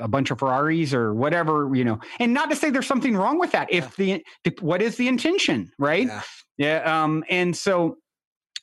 [0.00, 3.38] a bunch of Ferraris or whatever, you know, and not to say there's something wrong
[3.38, 3.68] with that.
[3.70, 4.22] If the,
[4.60, 6.06] what is the intention, right?
[6.06, 6.22] Yeah.
[6.58, 7.96] yeah um, and so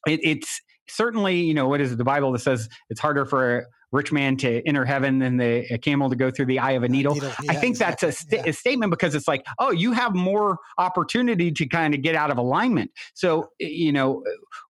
[0.08, 3.66] it, it's certainly, you know, what is it, the Bible that says it's harder for
[3.94, 6.84] rich man to enter heaven than the a camel to go through the eye of
[6.84, 7.14] a needle.
[7.14, 7.32] needle.
[7.44, 8.08] Yeah, I think exactly.
[8.08, 8.50] that's a, st- yeah.
[8.50, 12.32] a, statement because it's like, oh, you have more opportunity to kind of get out
[12.32, 12.92] of alignment.
[13.14, 14.24] So, you know,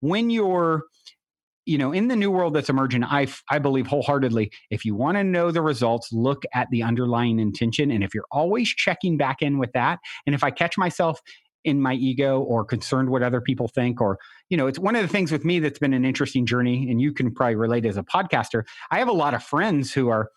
[0.00, 0.84] when you're
[1.66, 5.18] you know, in the new world that's emerging, I, I believe wholeheartedly, if you want
[5.18, 7.90] to know the results, look at the underlying intention.
[7.90, 11.20] And if you're always checking back in with that, and if I catch myself
[11.68, 15.02] in my ego or concerned what other people think or you know it's one of
[15.02, 17.96] the things with me that's been an interesting journey and you can probably relate as
[17.96, 18.64] a podcaster.
[18.90, 20.30] I have a lot of friends who are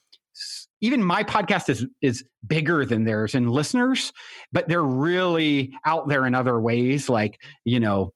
[0.82, 4.14] even my podcast is is bigger than theirs in listeners
[4.52, 8.14] but they're really out there in other ways like you know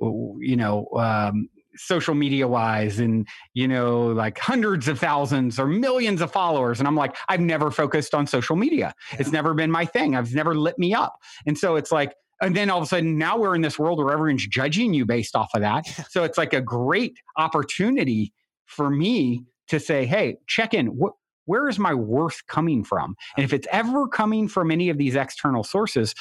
[0.00, 6.20] you know um, social media wise and you know like hundreds of thousands or millions
[6.20, 6.78] of followers.
[6.78, 8.94] And i'm like i've never focused on social media.
[9.12, 9.18] Yeah.
[9.20, 10.14] it's never been my thing.
[10.16, 11.16] I've never lit me up.
[11.46, 13.98] And so it's like and then all of a sudden now we're in this world
[13.98, 15.84] where everyone's judging you based off of that.
[16.10, 18.32] So it's like a great opportunity
[18.66, 20.88] for me to say hey check in.
[20.88, 21.14] What
[21.46, 23.16] where is my worth coming from?
[23.36, 26.14] And if it's ever coming from any of these external sources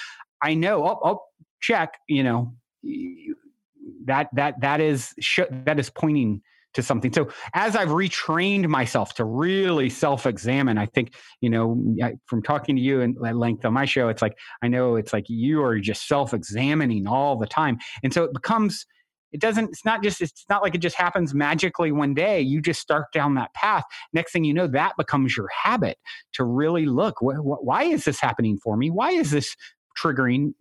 [0.44, 1.20] i know oh, oh
[1.62, 2.54] check you know
[4.06, 5.14] that that that is
[5.66, 6.42] that is pointing
[6.74, 7.14] to something.
[7.14, 11.82] So as I've retrained myself to really self-examine, I think you know
[12.26, 15.14] from talking to you and at length on my show, it's like I know it's
[15.14, 18.86] like you are just self-examining all the time, and so it becomes.
[19.32, 19.70] It doesn't.
[19.70, 20.22] It's not just.
[20.22, 22.40] It's not like it just happens magically one day.
[22.40, 23.84] You just start down that path.
[24.14, 25.98] Next thing you know, that becomes your habit
[26.34, 27.16] to really look.
[27.20, 28.92] Wh- wh- why is this happening for me?
[28.92, 29.56] Why is this
[30.00, 30.54] triggering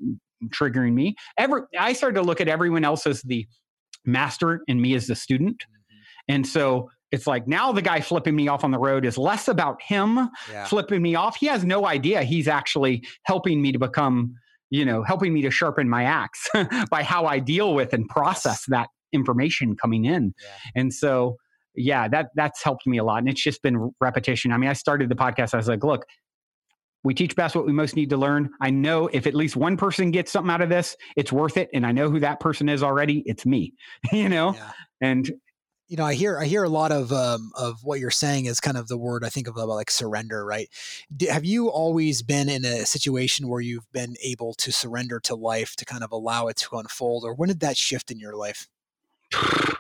[0.47, 1.17] triggering me?
[1.37, 3.47] Ever, I started to look at everyone else as the
[4.07, 5.65] master and me as the student.
[6.29, 9.47] And so it's like now the guy flipping me off on the road is less
[9.47, 10.65] about him yeah.
[10.65, 11.37] flipping me off.
[11.37, 14.35] He has no idea he's actually helping me to become,
[14.71, 16.49] you know, helping me to sharpen my axe
[16.91, 20.35] by how I deal with and process that information coming in.
[20.43, 20.81] Yeah.
[20.81, 21.37] And so,
[21.75, 23.19] yeah, that that's helped me a lot.
[23.19, 24.51] And it's just been repetition.
[24.53, 25.53] I mean, I started the podcast.
[25.53, 26.07] I was like, look,
[27.05, 28.51] we teach best what we most need to learn.
[28.61, 31.69] I know if at least one person gets something out of this, it's worth it.
[31.75, 33.23] And I know who that person is already.
[33.27, 33.75] It's me,
[34.13, 34.55] you know?
[34.55, 34.73] Yeah.
[35.01, 35.31] And
[35.93, 38.61] you know, I hear I hear a lot of um, of what you're saying is
[38.61, 40.71] kind of the word I think of about like surrender, right?
[41.15, 45.35] Do, have you always been in a situation where you've been able to surrender to
[45.35, 48.35] life to kind of allow it to unfold, or when did that shift in your
[48.35, 48.69] life?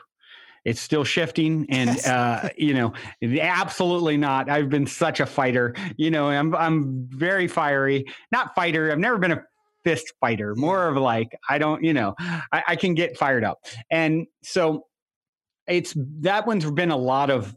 [0.64, 4.48] It's still shifting, and uh, you know, absolutely not.
[4.48, 5.74] I've been such a fighter.
[5.96, 8.04] You know, I'm I'm very fiery.
[8.30, 8.92] Not fighter.
[8.92, 9.42] I've never been a
[9.82, 10.54] fist fighter.
[10.54, 11.82] More of like I don't.
[11.82, 14.86] You know, I, I can get fired up, and so
[15.66, 17.54] it's that one's been a lot of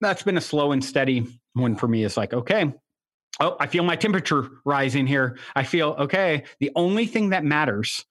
[0.00, 2.04] that's been a slow and steady one for me.
[2.04, 2.72] It's like, okay,
[3.40, 5.38] oh, I feel my temperature rising here.
[5.56, 6.44] I feel okay.
[6.60, 8.04] The only thing that matters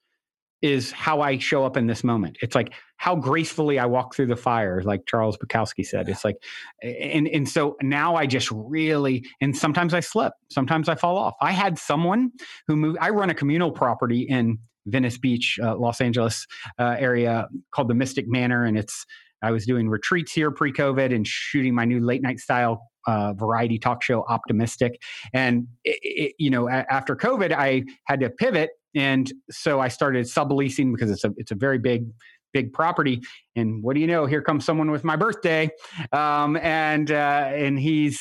[0.61, 2.37] is how I show up in this moment.
[2.41, 6.09] It's like how gracefully I walk through the fire, like Charles Bukowski said.
[6.09, 6.37] It's like,
[6.81, 11.35] and and so now I just really, and sometimes I slip, sometimes I fall off.
[11.41, 12.31] I had someone
[12.67, 12.97] who moved.
[12.99, 16.45] I run a communal property in Venice Beach, uh, Los Angeles
[16.79, 19.05] uh, area called the Mystic Manor, and it's
[19.41, 23.77] I was doing retreats here pre-COVID and shooting my new late night style uh, variety
[23.77, 24.99] talk show, Optimistic.
[25.33, 29.87] And it, it, you know, a- after COVID, I had to pivot, and so I
[29.89, 32.07] started subleasing because it's a it's a very big
[32.53, 33.21] big property.
[33.55, 34.25] And what do you know?
[34.25, 35.69] Here comes someone with my birthday,
[36.11, 38.19] um, and uh, and he's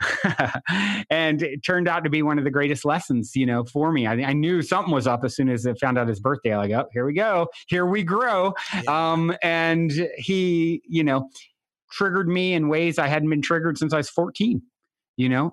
[1.10, 4.06] and it turned out to be one of the greatest lessons, you know, for me.
[4.06, 6.52] I, I knew something was up as soon as I found out his birthday.
[6.52, 8.54] I like, oh, here we go, here we grow.
[8.74, 9.12] Yeah.
[9.12, 11.28] Um, and he, you know,
[11.90, 14.62] triggered me in ways I hadn't been triggered since I was 14.
[15.16, 15.52] you know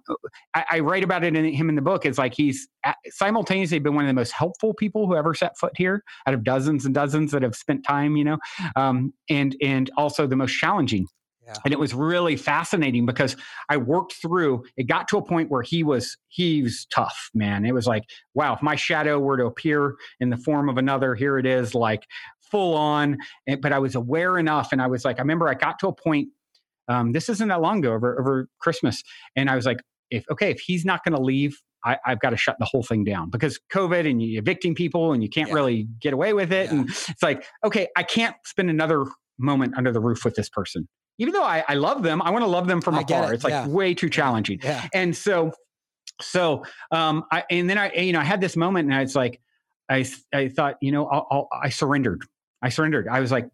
[0.53, 2.67] I, I, write about it in him in the book it's like he's
[3.09, 6.43] simultaneously been one of the most helpful people who ever set foot here out of
[6.43, 8.37] dozens and dozens that have spent time you know
[8.75, 11.07] um, and and also the most challenging
[11.45, 11.53] yeah.
[11.63, 13.35] And it was really fascinating because
[13.69, 17.65] I worked through, it got to a point where he was, he was tough, man.
[17.65, 18.03] It was like,
[18.33, 21.75] wow, if my shadow were to appear in the form of another, here it is,
[21.75, 22.05] like
[22.49, 23.17] full on.
[23.61, 24.71] But I was aware enough.
[24.71, 26.29] And I was like, I remember I got to a point,
[26.87, 29.03] um, this isn't that long ago over, over Christmas.
[29.35, 29.77] And I was like,
[30.09, 32.81] if, okay, if he's not going to leave, I, have got to shut the whole
[32.81, 35.53] thing down because COVID and you evicting people and you can't yeah.
[35.55, 36.71] really get away with it.
[36.71, 36.79] Yeah.
[36.79, 39.05] And it's like, okay, I can't spend another
[39.37, 42.43] moment under the roof with this person even though I, I love them, I want
[42.43, 43.31] to love them from I afar.
[43.31, 43.35] It.
[43.35, 43.67] It's like yeah.
[43.67, 44.59] way too challenging.
[44.63, 44.87] Yeah.
[44.93, 45.51] And so,
[46.21, 49.15] so, um, I, and then I, you know, I had this moment and I was
[49.15, 49.41] like,
[49.89, 52.23] I, I thought, you know, I'll, I'll, i surrendered.
[52.61, 53.07] I surrendered.
[53.07, 53.47] I was like,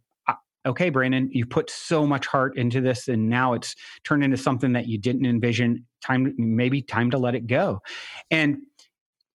[0.65, 4.73] okay, Brandon, you put so much heart into this and now it's turned into something
[4.73, 5.85] that you didn't envision.
[6.03, 7.81] Time, maybe time to let it go.
[8.29, 8.57] And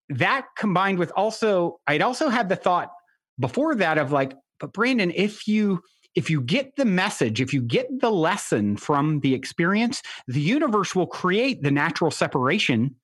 [0.09, 2.91] that combined with also, I'd also had the thought
[3.39, 5.81] before that of like, but Brandon, if you,
[6.17, 10.95] if you get the message, if you get the lesson from the experience, the universe
[10.95, 12.97] will create the natural separation.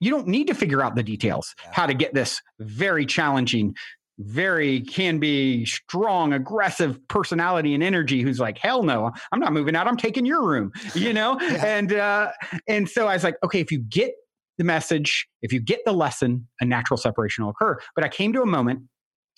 [0.00, 1.70] You don't need to figure out the details, yeah.
[1.72, 3.74] how to get this very challenging,
[4.18, 9.74] very can be strong, aggressive personality and energy who's like, hell no, I'm not moving
[9.74, 9.88] out.
[9.88, 11.40] I'm taking your room, you know?
[11.40, 11.64] yeah.
[11.64, 12.32] And uh,
[12.68, 14.12] and so I was like, okay, if you get
[14.58, 17.78] the message, if you get the lesson, a natural separation will occur.
[17.94, 18.82] But I came to a moment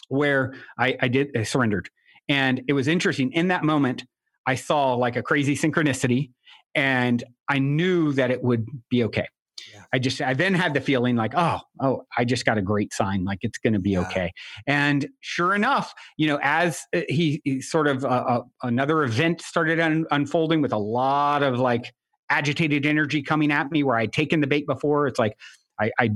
[0.08, 1.88] where I, I did I surrendered
[2.28, 3.32] and it was interesting.
[3.32, 4.04] In that moment,
[4.46, 6.30] I saw like a crazy synchronicity
[6.74, 9.26] and I knew that it would be okay.
[9.72, 9.84] Yeah.
[9.92, 12.92] I just, I then had the feeling like, oh, oh, I just got a great
[12.92, 14.00] sign, like it's going to be yeah.
[14.00, 14.32] okay.
[14.66, 19.40] And sure enough, you know, as uh, he, he sort of uh, uh, another event
[19.40, 21.92] started un- unfolding with a lot of like
[22.30, 25.36] agitated energy coming at me where I'd taken the bait before, it's like
[25.80, 26.10] I, I,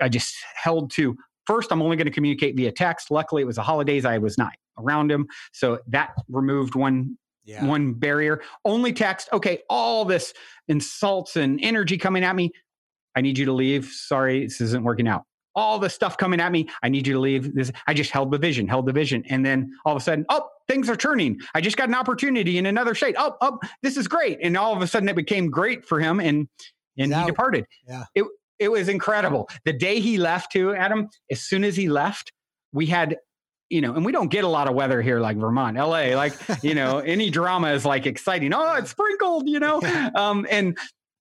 [0.00, 3.10] I just held to first, I'm only going to communicate via text.
[3.10, 4.04] Luckily, it was the holidays.
[4.04, 5.26] I was not around him.
[5.52, 7.64] So that removed one yeah.
[7.64, 8.42] one barrier.
[8.64, 9.28] Only text.
[9.32, 10.34] Okay, all this
[10.68, 12.50] insults and energy coming at me.
[13.14, 13.86] I need you to leave.
[13.86, 15.22] Sorry, this isn't working out.
[15.54, 16.68] All the stuff coming at me.
[16.82, 17.54] I need you to leave.
[17.54, 17.72] This.
[17.86, 20.46] I just held the vision, held the vision, and then all of a sudden, oh,
[20.68, 21.40] things are turning.
[21.54, 23.14] I just got an opportunity in another state.
[23.16, 24.38] Oh, oh, this is great.
[24.42, 26.46] And all of a sudden, it became great for him, and
[26.98, 27.64] and he departed.
[27.88, 28.04] Yeah.
[28.14, 28.24] It
[28.58, 29.48] it was incredible.
[29.64, 31.08] The day he left, too, Adam.
[31.30, 32.32] As soon as he left,
[32.72, 33.16] we had
[33.68, 36.14] you know, and we don't get a lot of weather here like Vermont, LA.
[36.14, 38.52] Like, you know, any drama is like exciting.
[38.54, 39.80] Oh, it's sprinkled, you know.
[40.14, 40.78] Um, and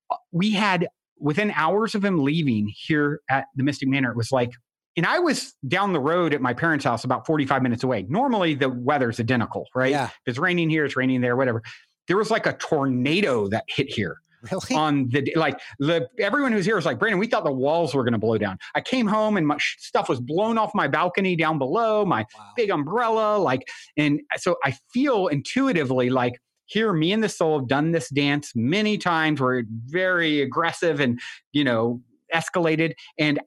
[0.09, 0.87] uh, we had
[1.19, 4.51] within hours of him leaving here at the Mystic Manor, it was like,
[4.95, 8.05] and I was down the road at my parents' house about 45 minutes away.
[8.07, 9.91] Normally the weather's identical, right?
[9.91, 10.05] Yeah.
[10.05, 11.63] If it's raining here, it's raining there, whatever.
[12.07, 14.17] There was like a tornado that hit here
[14.51, 14.75] really?
[14.75, 18.03] on the like the everyone who's here was like brandon we thought the walls were
[18.03, 21.35] going to blow down i came home and my stuff was blown off my balcony
[21.35, 22.51] down below my wow.
[22.55, 27.67] big umbrella like and so i feel intuitively like here me and the soul have
[27.67, 31.19] done this dance many times we're very aggressive and
[31.53, 32.01] you know
[32.33, 33.39] escalated and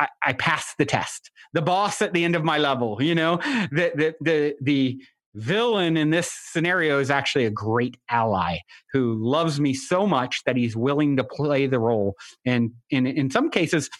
[0.00, 1.30] I, I passed the test.
[1.52, 3.36] The boss at the end of my level, you know,
[3.70, 5.02] the the the the
[5.34, 8.58] villain in this scenario is actually a great ally
[8.92, 12.14] who loves me so much that he's willing to play the role.
[12.44, 13.90] And in, in some cases,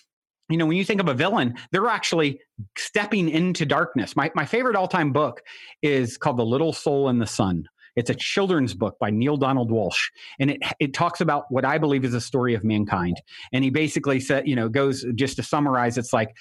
[0.48, 2.40] you know, when you think of a villain, they're actually
[2.76, 4.14] stepping into darkness.
[4.14, 5.40] My, my favorite all time book
[5.82, 7.64] is called The Little Soul in the Sun.
[7.96, 11.78] It's a children's book by Neale Donald Walsch, and it it talks about what I
[11.78, 13.16] believe is a story of mankind.
[13.52, 16.34] And he basically said, you know, goes just to summarize, it's like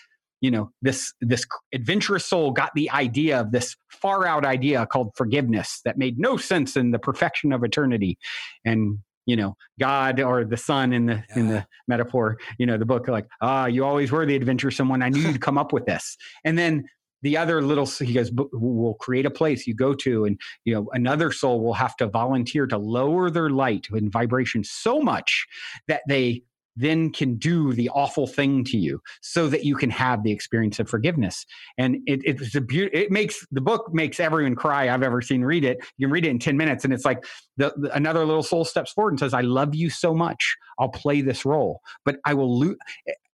[0.43, 5.12] you know this this adventurous soul got the idea of this far out idea called
[5.15, 8.17] forgiveness that made no sense in the perfection of eternity
[8.65, 11.39] and you know god or the son in the yeah.
[11.39, 15.01] in the metaphor you know the book like ah you always were the adventuresome one
[15.01, 16.84] i knew you'd come up with this and then
[17.21, 20.89] the other little he goes will create a place you go to and you know
[20.91, 25.47] another soul will have to volunteer to lower their light and vibration so much
[25.88, 26.43] that they
[26.75, 30.79] then can do the awful thing to you so that you can have the experience
[30.79, 31.45] of forgiveness.
[31.77, 34.89] And it, it's a beautiful it makes the book makes everyone cry.
[34.93, 35.77] I've ever seen read it.
[35.97, 37.23] You can read it in 10 minutes and it's like
[37.57, 40.55] the, the, another little soul steps forward and says i love you so much.
[40.79, 41.81] I'll play this role.
[42.05, 42.75] But i will lo-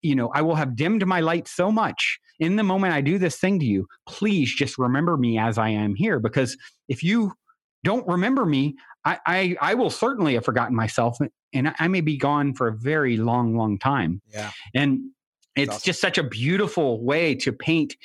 [0.02, 2.20] you know i will have dimmed my light so much.
[2.40, 5.70] In the moment i do this thing to you please just remember me as i
[5.70, 6.20] am here.
[6.20, 6.58] Because
[6.88, 7.34] if you
[7.84, 11.18] don't remember me I, I, I will certainly have forgotten myself
[11.54, 14.22] and I may be gone for a very long, long time.
[14.32, 14.52] Yeah.
[14.74, 15.12] And
[15.56, 15.86] it's awesome.
[15.86, 17.96] just such a beautiful way to paint,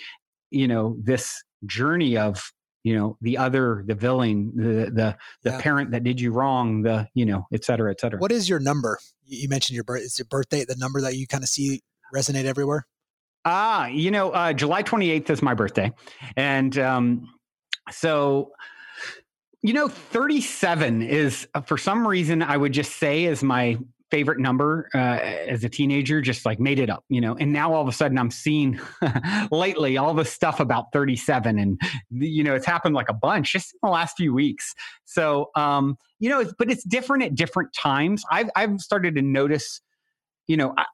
[0.51, 5.61] you know, this journey of you know the other the villain the the the yeah.
[5.61, 8.61] parent that did you wrong the you know et cetera et cetera what is your
[8.61, 11.80] number you mentioned your birth is your birthday the number that you kind of see
[12.14, 12.86] resonate everywhere
[13.47, 15.90] ah you know uh, july 28th is my birthday
[16.36, 17.26] and um
[17.90, 18.53] so
[19.64, 23.76] you know 37 is uh, for some reason i would just say is my
[24.14, 24.98] favorite number uh,
[25.48, 27.34] as a teenager, just like made it up, you know.
[27.34, 28.80] And now all of a sudden I'm seeing
[29.50, 33.72] lately all the stuff about 37 and, you know, it's happened like a bunch just
[33.74, 34.72] in the last few weeks.
[35.04, 38.22] So, um, you know, but it's different at different times.
[38.30, 39.80] I've, I've started to notice,
[40.46, 40.84] you know, I,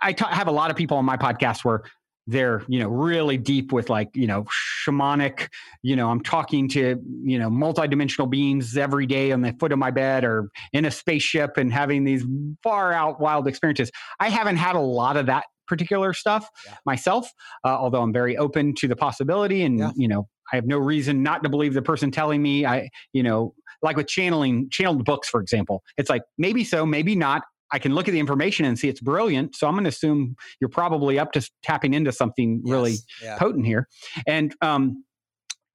[0.00, 1.82] I t- have a lot of people on my podcast where
[2.28, 4.44] they're you know really deep with like you know
[4.84, 5.48] shamanic
[5.82, 9.78] you know i'm talking to you know multidimensional beings every day on the foot of
[9.78, 12.24] my bed or in a spaceship and having these
[12.62, 16.74] far out wild experiences i haven't had a lot of that particular stuff yeah.
[16.84, 17.30] myself
[17.64, 19.90] uh, although i'm very open to the possibility and yeah.
[19.96, 23.22] you know i have no reason not to believe the person telling me i you
[23.22, 27.42] know like with channeling channeled books for example it's like maybe so maybe not
[27.72, 29.54] I can look at the information and see it's brilliant.
[29.54, 33.38] So I'm going to assume you're probably up to tapping into something yes, really yeah.
[33.38, 33.88] potent here.
[34.26, 35.04] And, um,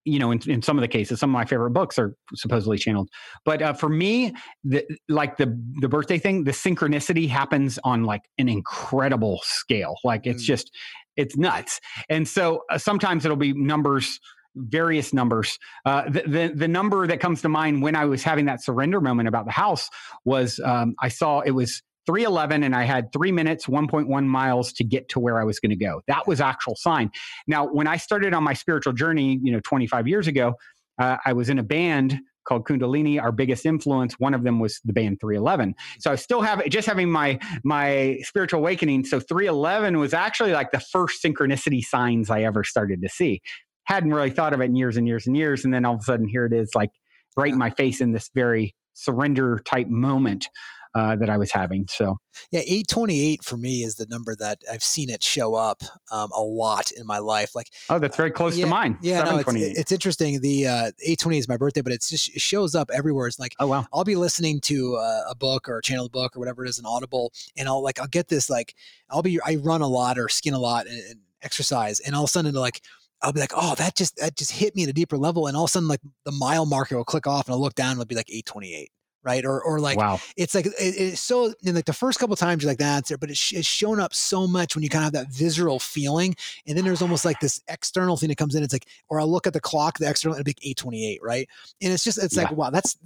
[0.06, 2.78] you know, in, in some of the cases, some of my favorite books are supposedly
[2.78, 3.10] channeled.
[3.46, 4.34] But uh, for me,
[4.64, 9.96] the, like the the birthday thing, the synchronicity happens on like an incredible scale.
[10.04, 10.48] Like it's mm.
[10.48, 10.72] just,
[11.16, 11.80] it's nuts.
[12.10, 14.20] And so uh, sometimes it'll be numbers
[14.56, 15.58] various numbers.
[15.86, 19.01] Uh, the, the, the number that comes to mind when I was having that surrender
[19.01, 19.89] moment about the house
[20.26, 24.84] was um, I saw it was 311 and I had three minutes, 1.1 miles to
[24.84, 26.01] get to where I was going to go.
[26.08, 27.12] That was actual sign.
[27.47, 30.56] Now, when I started on my spiritual journey, you know, 25 years ago,
[30.99, 33.22] uh, I was in a band called Kundalini.
[33.22, 35.76] Our biggest influence, one of them was the band 311.
[35.99, 39.06] So I still have just having my my spiritual awakening.
[39.06, 43.41] So 311 was actually like the first synchronicity signs I ever started to see
[43.86, 45.66] hadn't really thought of it in years and years and years.
[45.66, 46.92] And then all of a sudden, here it is, like
[47.38, 50.48] right in my face in this very surrender type moment
[50.96, 51.88] uh, that I was having.
[51.90, 52.18] So,
[52.52, 55.82] yeah, 828 for me is the number that I've seen it show up
[56.12, 57.56] um, a lot in my life.
[57.56, 58.98] Like, oh, that's very close yeah, to mine.
[59.02, 60.40] Yeah, no, it's, it's, interesting.
[60.42, 63.28] The uh, 828 is my birthday, but it's just, it shows up everywhere.
[63.28, 63.88] It's like, oh, wow.
[63.92, 66.78] I'll be listening to uh, a book or a channel book or whatever it is,
[66.78, 68.76] an audible, and I'll like, I'll get this, like,
[69.10, 72.26] I'll be, I run a lot or skin a lot and, and exercise, and all
[72.26, 72.82] of a sudden, like,
[73.24, 75.58] I'll be like, oh, that just that just hit me at a deeper level, and
[75.58, 77.92] all of a sudden, like the mile marker will click off, and I'll look down,
[77.92, 78.92] and it'll be like 828,
[79.24, 79.46] right?
[79.46, 81.54] Or or like, wow, it's like it, it's so.
[81.66, 84.14] And like the first couple times, you're like, that's it, but it's, it's shown up
[84.14, 86.36] so much when you kind of have that visceral feeling,
[86.68, 88.64] and then there's almost like this external thing that comes in.
[88.64, 91.48] It's like, or I'll look at the clock, the external, it'll be 828, right?
[91.82, 92.44] And it's just, it's yeah.
[92.44, 92.98] like, wow, that's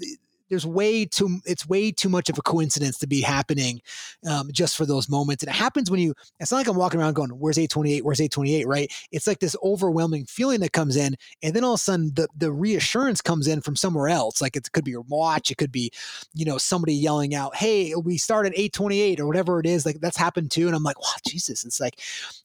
[0.50, 3.82] there's way too it's way too much of a coincidence to be happening
[4.30, 5.44] um, just for those moments.
[5.44, 8.22] And it happens when you it's not like i'm walking around going where's 828 where's
[8.22, 8.92] 828 right?
[9.12, 12.28] It's like this overwhelming feeling that comes in and then all of a sudden the,
[12.36, 14.42] the reassurance comes in from somewhere else.
[14.42, 15.92] Like it could be your watch it could be
[16.34, 20.00] you know somebody yelling out hey we start at 828 or whatever it is like
[20.00, 21.66] that's happened too and i'm like wow jesus.
[21.66, 22.00] It's like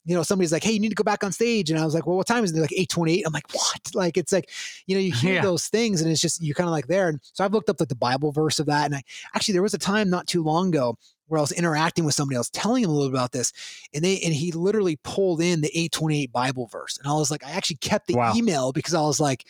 [0.04, 1.94] you know somebody's like hey you need to go back on stage and i was
[1.94, 2.54] like well what time is it?
[2.54, 3.80] They're like 828 i'm like what?
[3.94, 4.48] Like it's like
[4.86, 5.42] you know you hear yeah.
[5.42, 7.08] those things and it's just you're kind of like there.
[7.08, 8.86] And so i've looked up the the Bible verse of that.
[8.86, 9.02] And I
[9.34, 10.96] actually, there was a time not too long ago
[11.28, 13.52] where I was interacting with somebody else, telling him a little bit about this,
[13.94, 17.44] and they and he literally pulled in the 828 Bible verse, and I was like,
[17.44, 18.34] I actually kept the wow.
[18.36, 19.46] email because I was like,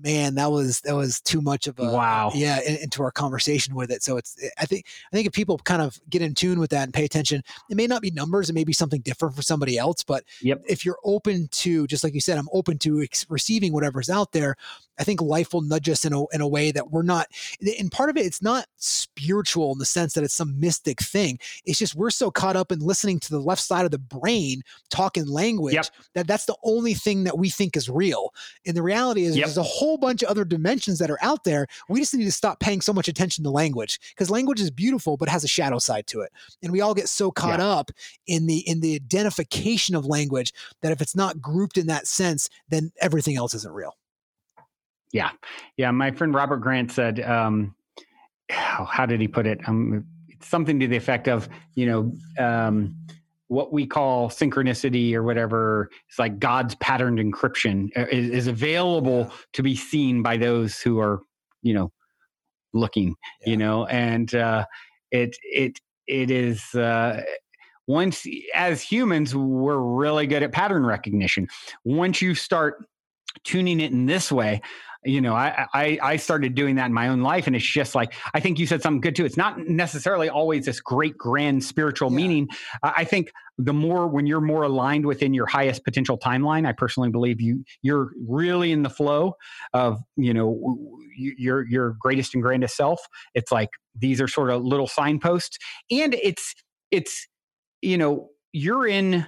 [0.00, 2.30] man, that was that was too much of a wow.
[2.34, 4.02] Yeah, into our conversation with it.
[4.02, 6.84] So it's I think I think if people kind of get in tune with that
[6.84, 9.78] and pay attention, it may not be numbers, it may be something different for somebody
[9.78, 10.02] else.
[10.02, 10.62] But yep.
[10.68, 14.32] if you're open to, just like you said, I'm open to ex- receiving whatever's out
[14.32, 14.56] there.
[14.98, 17.26] I think life will nudge us in a in a way that we're not.
[17.78, 21.38] And part of it, it's not spiritual in the sense that it's some mystic thing.
[21.64, 24.62] It's just we're so caught up in listening to the left side of the brain
[24.90, 25.86] talking language yep.
[26.14, 28.32] that that's the only thing that we think is real.
[28.66, 29.46] And the reality is, yep.
[29.46, 31.66] there's a whole bunch of other dimensions that are out there.
[31.88, 35.16] We just need to stop paying so much attention to language because language is beautiful,
[35.16, 36.32] but has a shadow side to it.
[36.62, 37.66] And we all get so caught yeah.
[37.66, 37.90] up
[38.26, 42.48] in the in the identification of language that if it's not grouped in that sense,
[42.68, 43.96] then everything else isn't real.
[45.12, 45.30] Yeah,
[45.76, 45.90] yeah.
[45.90, 47.74] My friend Robert Grant said, um,
[48.48, 49.60] "How did he put it?
[49.66, 50.06] Um,
[50.40, 52.96] something to the effect of, you know." Um,
[53.52, 59.26] what we call synchronicity or whatever it's like god's patterned encryption uh, is, is available
[59.28, 59.36] yeah.
[59.52, 61.20] to be seen by those who are
[61.62, 61.92] you know
[62.72, 63.50] looking yeah.
[63.50, 64.64] you know and uh
[65.10, 67.22] it it it is uh
[67.86, 71.46] once as humans we're really good at pattern recognition
[71.84, 72.82] once you start
[73.44, 74.62] tuning it in this way
[75.04, 77.46] you know, I, I, I started doing that in my own life.
[77.46, 79.24] And it's just like, I think you said something good too.
[79.24, 82.16] It's not necessarily always this great, grand spiritual yeah.
[82.16, 82.48] meaning.
[82.82, 87.10] I think the more, when you're more aligned within your highest potential timeline, I personally
[87.10, 89.34] believe you, you're really in the flow
[89.72, 93.00] of, you know, your, your greatest and grandest self.
[93.34, 95.58] It's like, these are sort of little signposts
[95.90, 96.54] and it's,
[96.90, 97.26] it's,
[97.80, 99.26] you know, you're in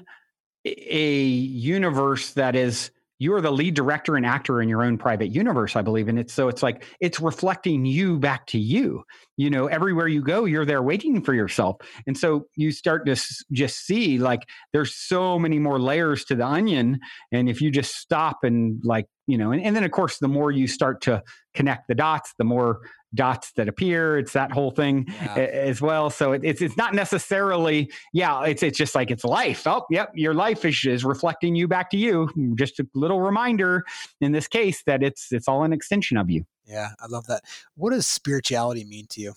[0.65, 2.91] a universe that is,
[3.25, 6.09] you are the lead director and actor in your own private universe i believe.
[6.09, 9.05] And it's so it's like it's reflecting you back to you
[9.37, 11.77] you know everywhere you go you're there waiting for yourself
[12.07, 13.17] and so you start to
[13.53, 16.99] just see like there's so many more layers to the onion
[17.33, 20.29] and if you just stop and like you know and, and then of course the
[20.29, 21.23] more you start to
[21.55, 22.81] connect the dots the more
[23.15, 24.19] dots that appear.
[24.19, 25.35] It's that whole thing yeah.
[25.37, 26.11] as well.
[26.11, 28.43] So it, it's it's not necessarily yeah.
[28.45, 29.67] It's it's just like it's life.
[29.67, 32.29] Oh, yep, your life is, is reflecting you back to you.
[32.57, 33.85] Just a little reminder
[34.21, 36.45] in this case that it's it's all an extension of you.
[36.67, 37.43] Yeah, I love that.
[37.77, 39.33] What does spirituality mean to you?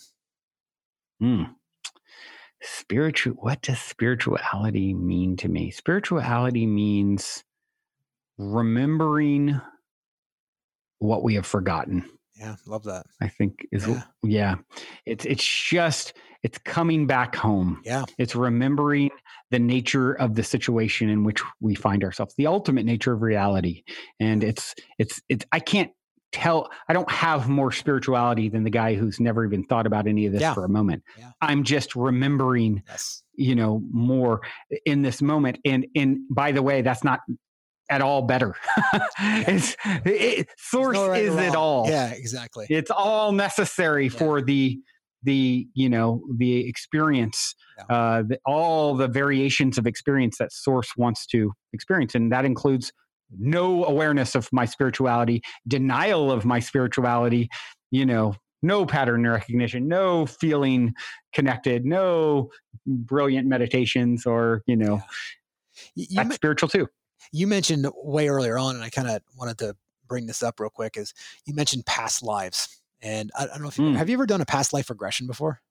[1.20, 1.44] Hmm.
[2.62, 3.34] Spiritual.
[3.34, 5.72] What does spirituality mean to me?
[5.72, 7.44] Spirituality means
[8.38, 9.60] remembering
[11.00, 12.06] what we have forgotten
[12.40, 13.06] yeah, love that.
[13.22, 14.04] I think is yeah.
[14.24, 14.56] yeah.
[15.06, 16.14] It's it's just
[16.44, 17.82] it's coming back home.
[17.84, 18.06] Yeah.
[18.18, 19.10] It's remembering
[19.50, 23.84] the nature of the situation in which we find ourselves, the ultimate nature of reality.
[24.20, 25.92] And it's it's it's I can't
[26.32, 30.26] tell I don't have more spirituality than the guy who's never even thought about any
[30.26, 30.54] of this yeah.
[30.54, 31.04] for a moment.
[31.18, 31.32] Yeah.
[31.42, 33.24] I'm just remembering yes.
[33.36, 34.42] you know more
[34.86, 37.22] in this moment and and by the way that's not
[37.90, 38.56] at all better.
[39.20, 41.88] it's, it, source right is it all.
[41.88, 42.66] Yeah, exactly.
[42.70, 44.18] It's all necessary yeah.
[44.18, 44.80] for the
[45.24, 47.56] the you know the experience,
[47.90, 52.92] uh, the, all the variations of experience that source wants to experience, and that includes
[53.38, 57.50] no awareness of my spirituality, denial of my spirituality.
[57.92, 60.94] You know, no pattern recognition, no feeling
[61.34, 62.50] connected, no
[62.86, 65.02] brilliant meditations, or you know.
[65.96, 66.06] Yeah.
[66.10, 66.88] You, that's spiritual too
[67.32, 69.76] you mentioned way earlier on, and I kind of wanted to
[70.08, 70.98] bring this up real quick.
[70.98, 71.14] Is
[71.46, 73.96] you mentioned past lives, and I, I don't know if you, mm.
[73.96, 75.62] have you ever done a past life regression before?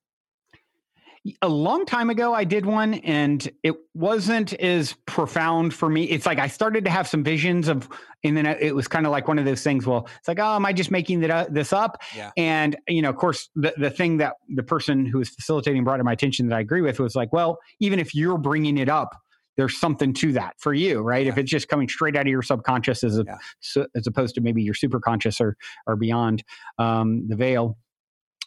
[1.43, 6.27] A long time ago i did one and it wasn't as profound for me it's
[6.27, 7.89] like i started to have some visions of
[8.25, 10.55] and then it was kind of like one of those things well it's like oh
[10.57, 12.31] am i just making this up yeah.
[12.37, 15.97] and you know of course the, the thing that the person who was facilitating brought
[15.99, 18.89] to my attention that i agree with was like well even if you're bringing it
[18.89, 19.17] up
[19.57, 21.25] there's something to that for you, right?
[21.25, 21.33] Yeah.
[21.33, 23.39] If it's just coming straight out of your subconscious as a, yeah.
[23.61, 25.57] so, as opposed to maybe your superconscious or
[25.87, 26.45] or beyond
[26.79, 27.79] um, the veil.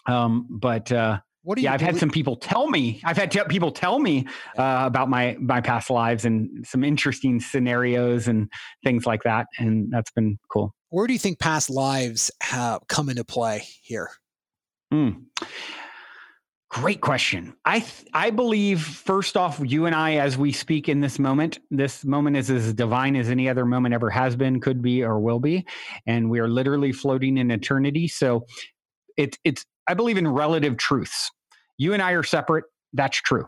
[0.07, 3.01] Um, but uh, what do you, yeah, I've had some people tell me.
[3.05, 4.27] I've had t- people tell me
[4.57, 8.51] uh, about my my past lives and some interesting scenarios and
[8.83, 10.75] things like that, and that's been cool.
[10.89, 14.09] Where do you think past lives have come into play here?
[14.93, 15.23] Mm.
[16.71, 17.55] Great question.
[17.65, 21.59] I th- I believe first off, you and I, as we speak in this moment,
[21.71, 25.19] this moment is as divine as any other moment ever has been, could be, or
[25.19, 25.65] will be,
[26.05, 28.07] and we are literally floating in eternity.
[28.07, 28.45] So,
[29.15, 29.65] it's it's.
[29.89, 31.31] I believe in relative truths.
[31.79, 32.65] You and I are separate.
[32.93, 33.45] That's true.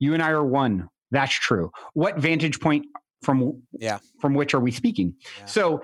[0.00, 0.88] You and I are one.
[1.12, 1.70] That's true.
[1.94, 2.86] What vantage point
[3.22, 5.14] from yeah from which are we speaking?
[5.38, 5.44] Yeah.
[5.46, 5.82] So,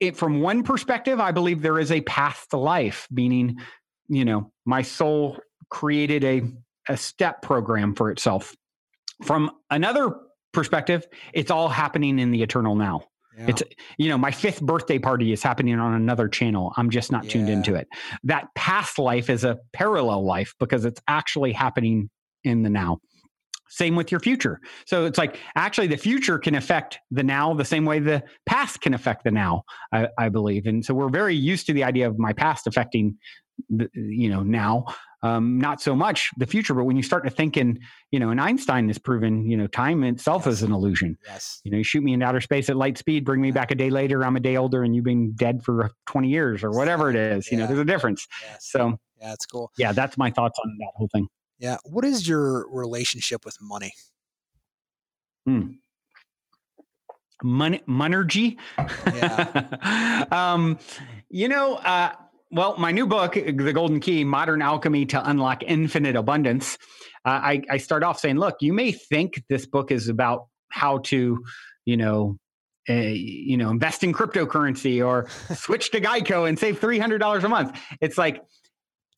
[0.00, 3.58] it from one perspective, I believe there is a path to life, meaning,
[4.08, 5.38] you know, my soul
[5.68, 6.42] created a,
[6.88, 8.54] a step program for itself.
[9.22, 10.14] From another
[10.52, 13.04] perspective, it's all happening in the eternal now.
[13.38, 13.46] Yeah.
[13.48, 13.62] It's
[13.98, 16.72] you know my fifth birthday party is happening on another channel.
[16.76, 17.30] I'm just not yeah.
[17.30, 17.88] tuned into it.
[18.24, 22.10] That past life is a parallel life because it's actually happening
[22.44, 22.98] in the now.
[23.68, 24.60] Same with your future.
[24.84, 28.82] So it's like actually the future can affect the now the same way the past
[28.82, 29.62] can affect the now.
[29.92, 33.16] I, I believe, and so we're very used to the idea of my past affecting
[33.70, 34.84] the, you know now
[35.22, 36.74] um, not so much the future.
[36.74, 37.78] But when you start to think in,
[38.10, 40.54] you know, and Einstein has proven, you know, time itself yes.
[40.54, 41.16] is an illusion.
[41.26, 41.60] Yes.
[41.64, 43.54] You know, you shoot me in outer space at light speed, bring me yeah.
[43.54, 46.64] back a day later, I'm a day older, and you've been dead for 20 years
[46.64, 47.50] or whatever it is.
[47.50, 47.64] You yeah.
[47.64, 48.26] know, there's a difference.
[48.42, 48.68] Yes.
[48.70, 49.70] So, yeah, that's cool.
[49.78, 51.28] Yeah, that's my thoughts on that whole thing.
[51.58, 51.76] Yeah.
[51.84, 53.94] What is your relationship with money?
[55.46, 55.72] Hmm.
[57.44, 58.56] Money, monergy.
[58.78, 60.26] Yeah.
[60.30, 60.78] um,
[61.28, 62.12] you know, uh,
[62.52, 66.76] well, my new book, The Golden Key Modern Alchemy to Unlock Infinite Abundance,
[67.24, 70.98] uh, I, I start off saying, look, you may think this book is about how
[70.98, 71.42] to,
[71.86, 72.36] you know,
[72.90, 77.80] uh, you know, invest in cryptocurrency or switch to Geico and save $300 a month.
[78.02, 78.42] It's like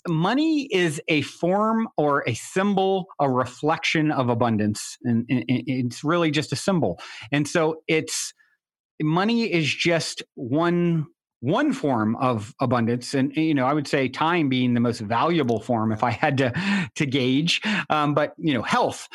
[0.07, 4.97] money is a form or a symbol, a reflection of abundance.
[5.03, 7.01] And, and it's really just a symbol.
[7.33, 8.33] And so it's
[9.03, 11.07] money is just one
[11.45, 15.61] one form of abundance and you know i would say time being the most valuable
[15.61, 16.53] form if i had to
[16.95, 19.09] to gauge um, but you know health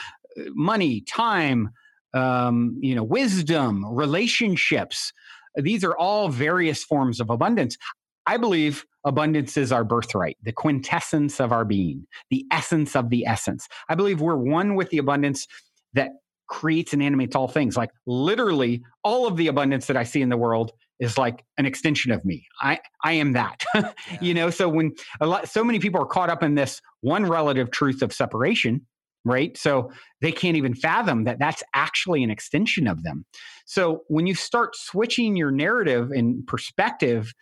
[0.50, 1.70] money time
[2.14, 5.12] um, you know wisdom relationships
[5.56, 7.78] these are all various forms of abundance.
[8.26, 13.26] I believe abundance is our birthright the quintessence of our being the essence of the
[13.26, 13.68] essence.
[13.88, 15.48] I believe we're one with the abundance
[15.94, 16.12] that
[16.48, 17.78] creates and animates all things.
[17.78, 21.66] Like literally all of the abundance that i see in the world is like an
[21.66, 22.45] extension of me.
[22.62, 23.64] I I am that.
[23.76, 23.91] yeah.
[24.22, 27.26] You know, so when a lot so many people are caught up in this one
[27.26, 28.86] relative truth of separation,
[29.26, 29.58] right?
[29.58, 29.91] So
[30.22, 33.26] they can't even fathom that that's actually an extension of them.
[33.66, 37.34] So when you start switching your narrative and perspective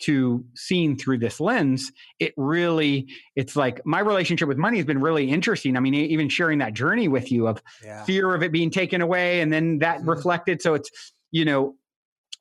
[0.00, 3.06] to seeing through this lens it really
[3.36, 6.74] it's like my relationship with money has been really interesting i mean even sharing that
[6.74, 8.02] journey with you of yeah.
[8.02, 10.10] fear of it being taken away and then that mm-hmm.
[10.10, 10.90] reflected so it's
[11.30, 11.76] you know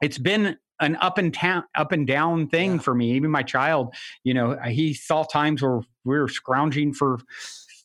[0.02, 2.80] it's been an up and down up and down thing yeah.
[2.80, 3.14] for me.
[3.14, 3.94] Even my child,
[4.24, 7.20] you know, he saw times where we were scrounging for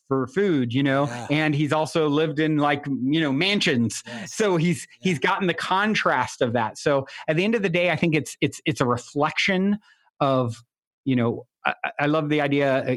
[0.07, 1.27] for food, you know, yeah.
[1.29, 4.01] and he's also lived in like, you know, mansions.
[4.07, 4.33] Yes.
[4.33, 5.09] So he's yeah.
[5.09, 6.77] he's gotten the contrast of that.
[6.77, 9.77] So at the end of the day, I think it's it's it's a reflection
[10.19, 10.63] of,
[11.05, 12.95] you know, I, I love the idea uh,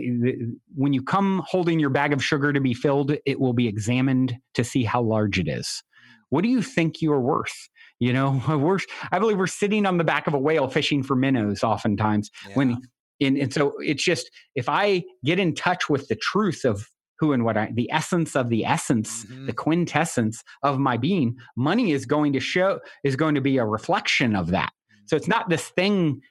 [0.74, 4.38] when you come holding your bag of sugar to be filled, it will be examined
[4.54, 5.66] to see how large it is.
[5.66, 6.22] Mm.
[6.30, 7.68] What do you think you are worth?
[8.02, 8.80] You know, we're
[9.12, 12.54] I believe we're sitting on the back of a whale fishing for minnows oftentimes yeah.
[12.56, 12.82] when
[13.20, 16.88] in, and so it's just if I get in touch with the truth of
[17.20, 19.46] who and what I the essence of the essence, mm-hmm.
[19.46, 23.64] the quintessence of my being, money is going to show is going to be a
[23.64, 24.72] reflection of that.
[25.06, 26.22] So it's not this thing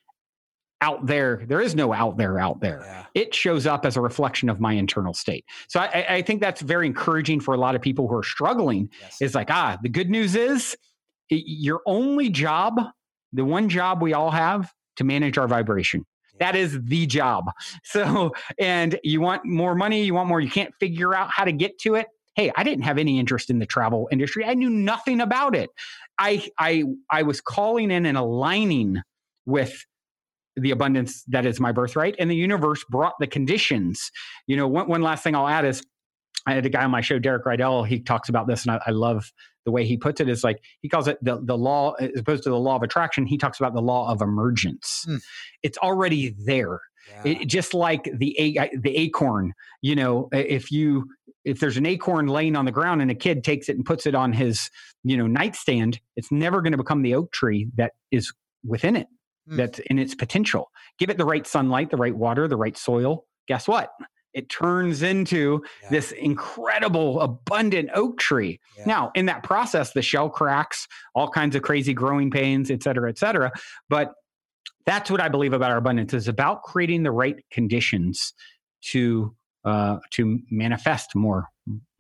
[0.82, 1.46] out there.
[1.48, 2.82] There is no out there out there.
[2.84, 3.06] Yeah.
[3.14, 5.46] It shows up as a reflection of my internal state.
[5.70, 8.90] So I, I, think that's very encouraging for a lot of people who are struggling.
[9.00, 9.22] Yes.
[9.22, 10.76] Is like, ah, the good news is
[11.32, 12.80] your only job,
[13.34, 16.06] the one job we all have to manage our vibration.
[16.40, 17.46] That is the job.
[17.84, 21.52] So, and you want more money, you want more, you can't figure out how to
[21.52, 22.08] get to it.
[22.36, 24.46] Hey, I didn't have any interest in the travel industry.
[24.46, 25.70] I knew nothing about it.
[26.18, 29.02] I I I was calling in and aligning
[29.46, 29.86] with
[30.56, 34.12] the abundance that is my birthright and the universe brought the conditions
[34.48, 35.82] you know one, one last thing i'll add is
[36.46, 37.86] I had a guy on my show, Derek Rydall.
[37.88, 39.32] He talks about this, and I, I, love
[39.66, 40.30] the way he puts it.
[40.30, 43.26] Is like he calls it the the law as opposed to the law of attraction.
[43.26, 45.06] He talks about the law of emergence.
[45.08, 45.22] Mm.
[45.64, 46.82] It's already there.
[47.10, 47.32] Yeah.
[47.32, 49.54] It, just like the the acorn.
[49.82, 51.08] You know, if you
[51.44, 54.06] if there's an acorn laying on the ground and a kid takes it and puts
[54.06, 54.70] it on his
[55.04, 58.32] you know nightstand, it's never going to become the oak tree that is
[58.64, 59.08] within it.
[59.50, 59.58] Mm.
[59.58, 60.70] That's in its potential.
[61.00, 63.26] Give it the right sunlight, the right water, the right soil.
[63.48, 63.90] Guess what?
[64.34, 65.90] It turns into yeah.
[65.90, 68.86] this incredible abundant oak tree yeah.
[68.86, 73.10] now in that process the shell cracks all kinds of crazy growing pains et cetera
[73.10, 73.52] et cetera
[73.90, 74.14] but
[74.86, 78.34] that's what i believe about our abundance is about creating the right conditions
[78.82, 81.48] to uh, to manifest more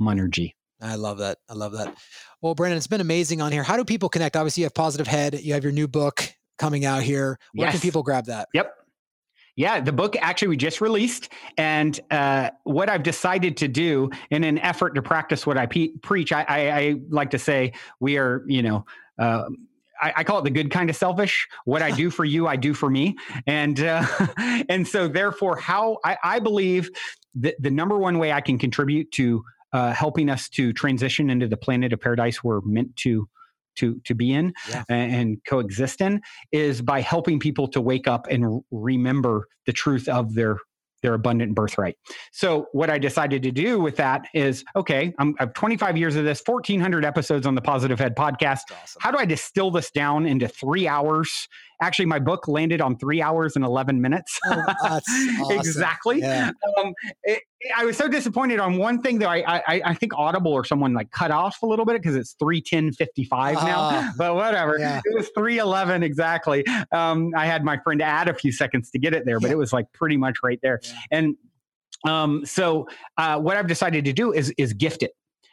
[0.01, 1.37] monergy I love that.
[1.47, 1.95] I love that.
[2.41, 3.61] Well, Brandon, it's been amazing on here.
[3.63, 4.35] How do people connect?
[4.35, 5.39] Obviously, you have Positive Head.
[5.39, 6.27] You have your new book
[6.57, 7.37] coming out here.
[7.53, 7.73] Where yes.
[7.73, 8.47] can people grab that?
[8.53, 8.73] Yep.
[9.55, 14.43] Yeah, the book actually we just released, and uh, what I've decided to do in
[14.43, 18.17] an effort to practice what I pe- preach, I, I, I, like to say we
[18.17, 18.85] are, you know.
[19.19, 19.49] Uh,
[20.03, 21.47] I, call it the good kind of selfish.
[21.65, 24.03] What I do for you, I do for me, and uh,
[24.69, 26.89] and so therefore, how I, I believe
[27.35, 29.43] that the number one way I can contribute to
[29.73, 33.27] uh, helping us to transition into the planet of paradise we're meant to
[33.75, 34.83] to to be in yeah.
[34.89, 40.07] and, and, coexist in is by helping people to wake up and remember the truth
[40.07, 40.57] of their
[41.01, 41.97] their abundant birthright.
[42.31, 46.15] So what I decided to do with that is okay, I'm, I have 25 years
[46.15, 48.61] of this, 1400 episodes on the Positive Head podcast.
[48.71, 48.99] Awesome.
[48.99, 51.47] How do I distill this down into three hours?
[51.81, 54.39] Actually, my book landed on three hours and 11 minutes.
[54.45, 55.57] Oh, awesome.
[55.57, 56.19] exactly.
[56.19, 56.51] Yeah.
[56.77, 57.41] Um, it,
[57.75, 59.27] I was so disappointed on one thing though.
[59.29, 62.35] I, I, I think Audible or someone like cut off a little bit because it's
[62.41, 64.13] 310.55 uh, now, ah.
[64.17, 64.77] but whatever.
[64.79, 65.01] Yeah.
[65.03, 66.65] It was 311 exactly.
[66.91, 69.53] Um, I had my friend add a few seconds to get it there, but yeah.
[69.53, 70.79] it was like pretty much right there.
[71.09, 71.35] And
[72.07, 75.11] um, so uh, what I've decided to do is is gift it.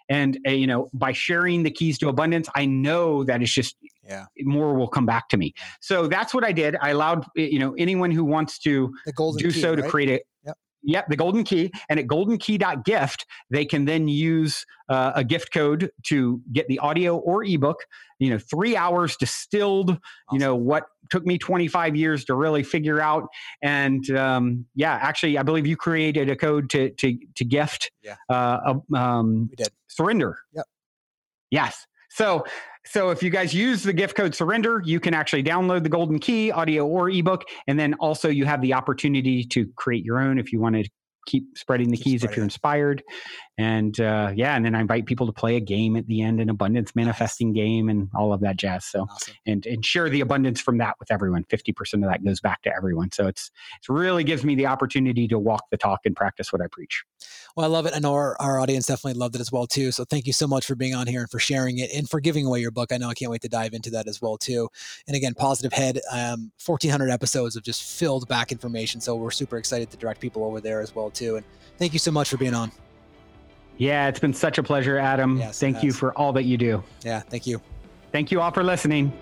[0.09, 3.77] And uh, you know, by sharing the keys to abundance, I know that it's just
[4.09, 4.25] yeah.
[4.41, 5.55] more will come back to me.
[5.81, 6.77] So that's what I did.
[6.81, 10.57] I allowed you know anyone who wants to do key, so to create it yep.
[10.85, 11.71] Yep, the golden key.
[11.89, 17.17] And at goldenkey.gift, they can then use uh, a gift code to get the audio
[17.17, 17.79] or ebook,
[18.19, 20.01] you know, three hours distilled, awesome.
[20.33, 23.29] you know, what took me 25 years to really figure out.
[23.63, 27.91] And um, yeah, actually, I believe you created a code to, to, to gift.
[28.03, 28.17] Yeah.
[28.29, 29.69] Uh, um, we did.
[29.89, 30.39] Surrender.
[30.55, 30.67] Yep.
[31.51, 31.87] Yes.
[32.11, 32.45] So,
[32.87, 36.19] so if you guys use the gift code surrender, you can actually download the golden
[36.19, 37.45] key, audio or ebook.
[37.67, 40.89] And then also you have the opportunity to create your own if you want to
[41.29, 42.33] keep spreading the keep keys spreading.
[42.33, 43.03] if you're inspired.
[43.59, 46.41] And uh, yeah, and then I invite people to play a game at the end,
[46.41, 47.57] an abundance manifesting nice.
[47.57, 48.85] game, and all of that jazz.
[48.87, 49.35] So awesome.
[49.47, 51.45] and and share the abundance from that with everyone.
[51.51, 53.11] Fifty percent of that goes back to everyone.
[53.13, 53.51] So it's
[53.83, 57.05] it really gives me the opportunity to walk the talk and practice what I preach.
[57.57, 57.93] Well, I love it.
[57.95, 59.91] I know our, our audience definitely loved it as well too.
[59.91, 62.21] So thank you so much for being on here and for sharing it and for
[62.21, 62.93] giving away your book.
[62.93, 64.69] I know I can't wait to dive into that as well too.
[65.09, 69.01] And again, Positive Head, um, 1,400 episodes of just filled back information.
[69.01, 71.18] So we're super excited to direct people over there as well too.
[71.21, 71.45] And
[71.79, 72.73] thank you so much for being on.
[73.77, 75.39] Yeah, it's been such a pleasure, Adam.
[75.39, 76.83] Yes, thank you for all that you do.
[77.05, 77.61] Yeah, thank you.
[78.11, 79.13] Thank you all for listening.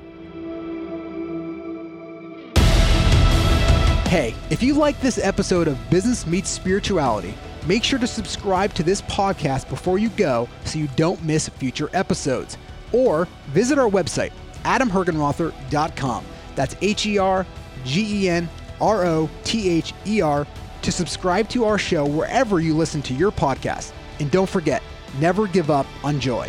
[4.08, 7.34] Hey, if you like this episode of Business Meets Spirituality,
[7.66, 11.90] make sure to subscribe to this podcast before you go so you don't miss future
[11.92, 12.56] episodes.
[12.92, 14.30] Or visit our website,
[14.62, 16.24] adamhergenrother.com.
[16.54, 17.44] That's H E R
[17.84, 18.48] G E N
[18.80, 20.46] R O T H E R
[20.86, 23.92] to subscribe to our show wherever you listen to your podcast.
[24.20, 24.84] And don't forget,
[25.18, 26.48] never give up on joy.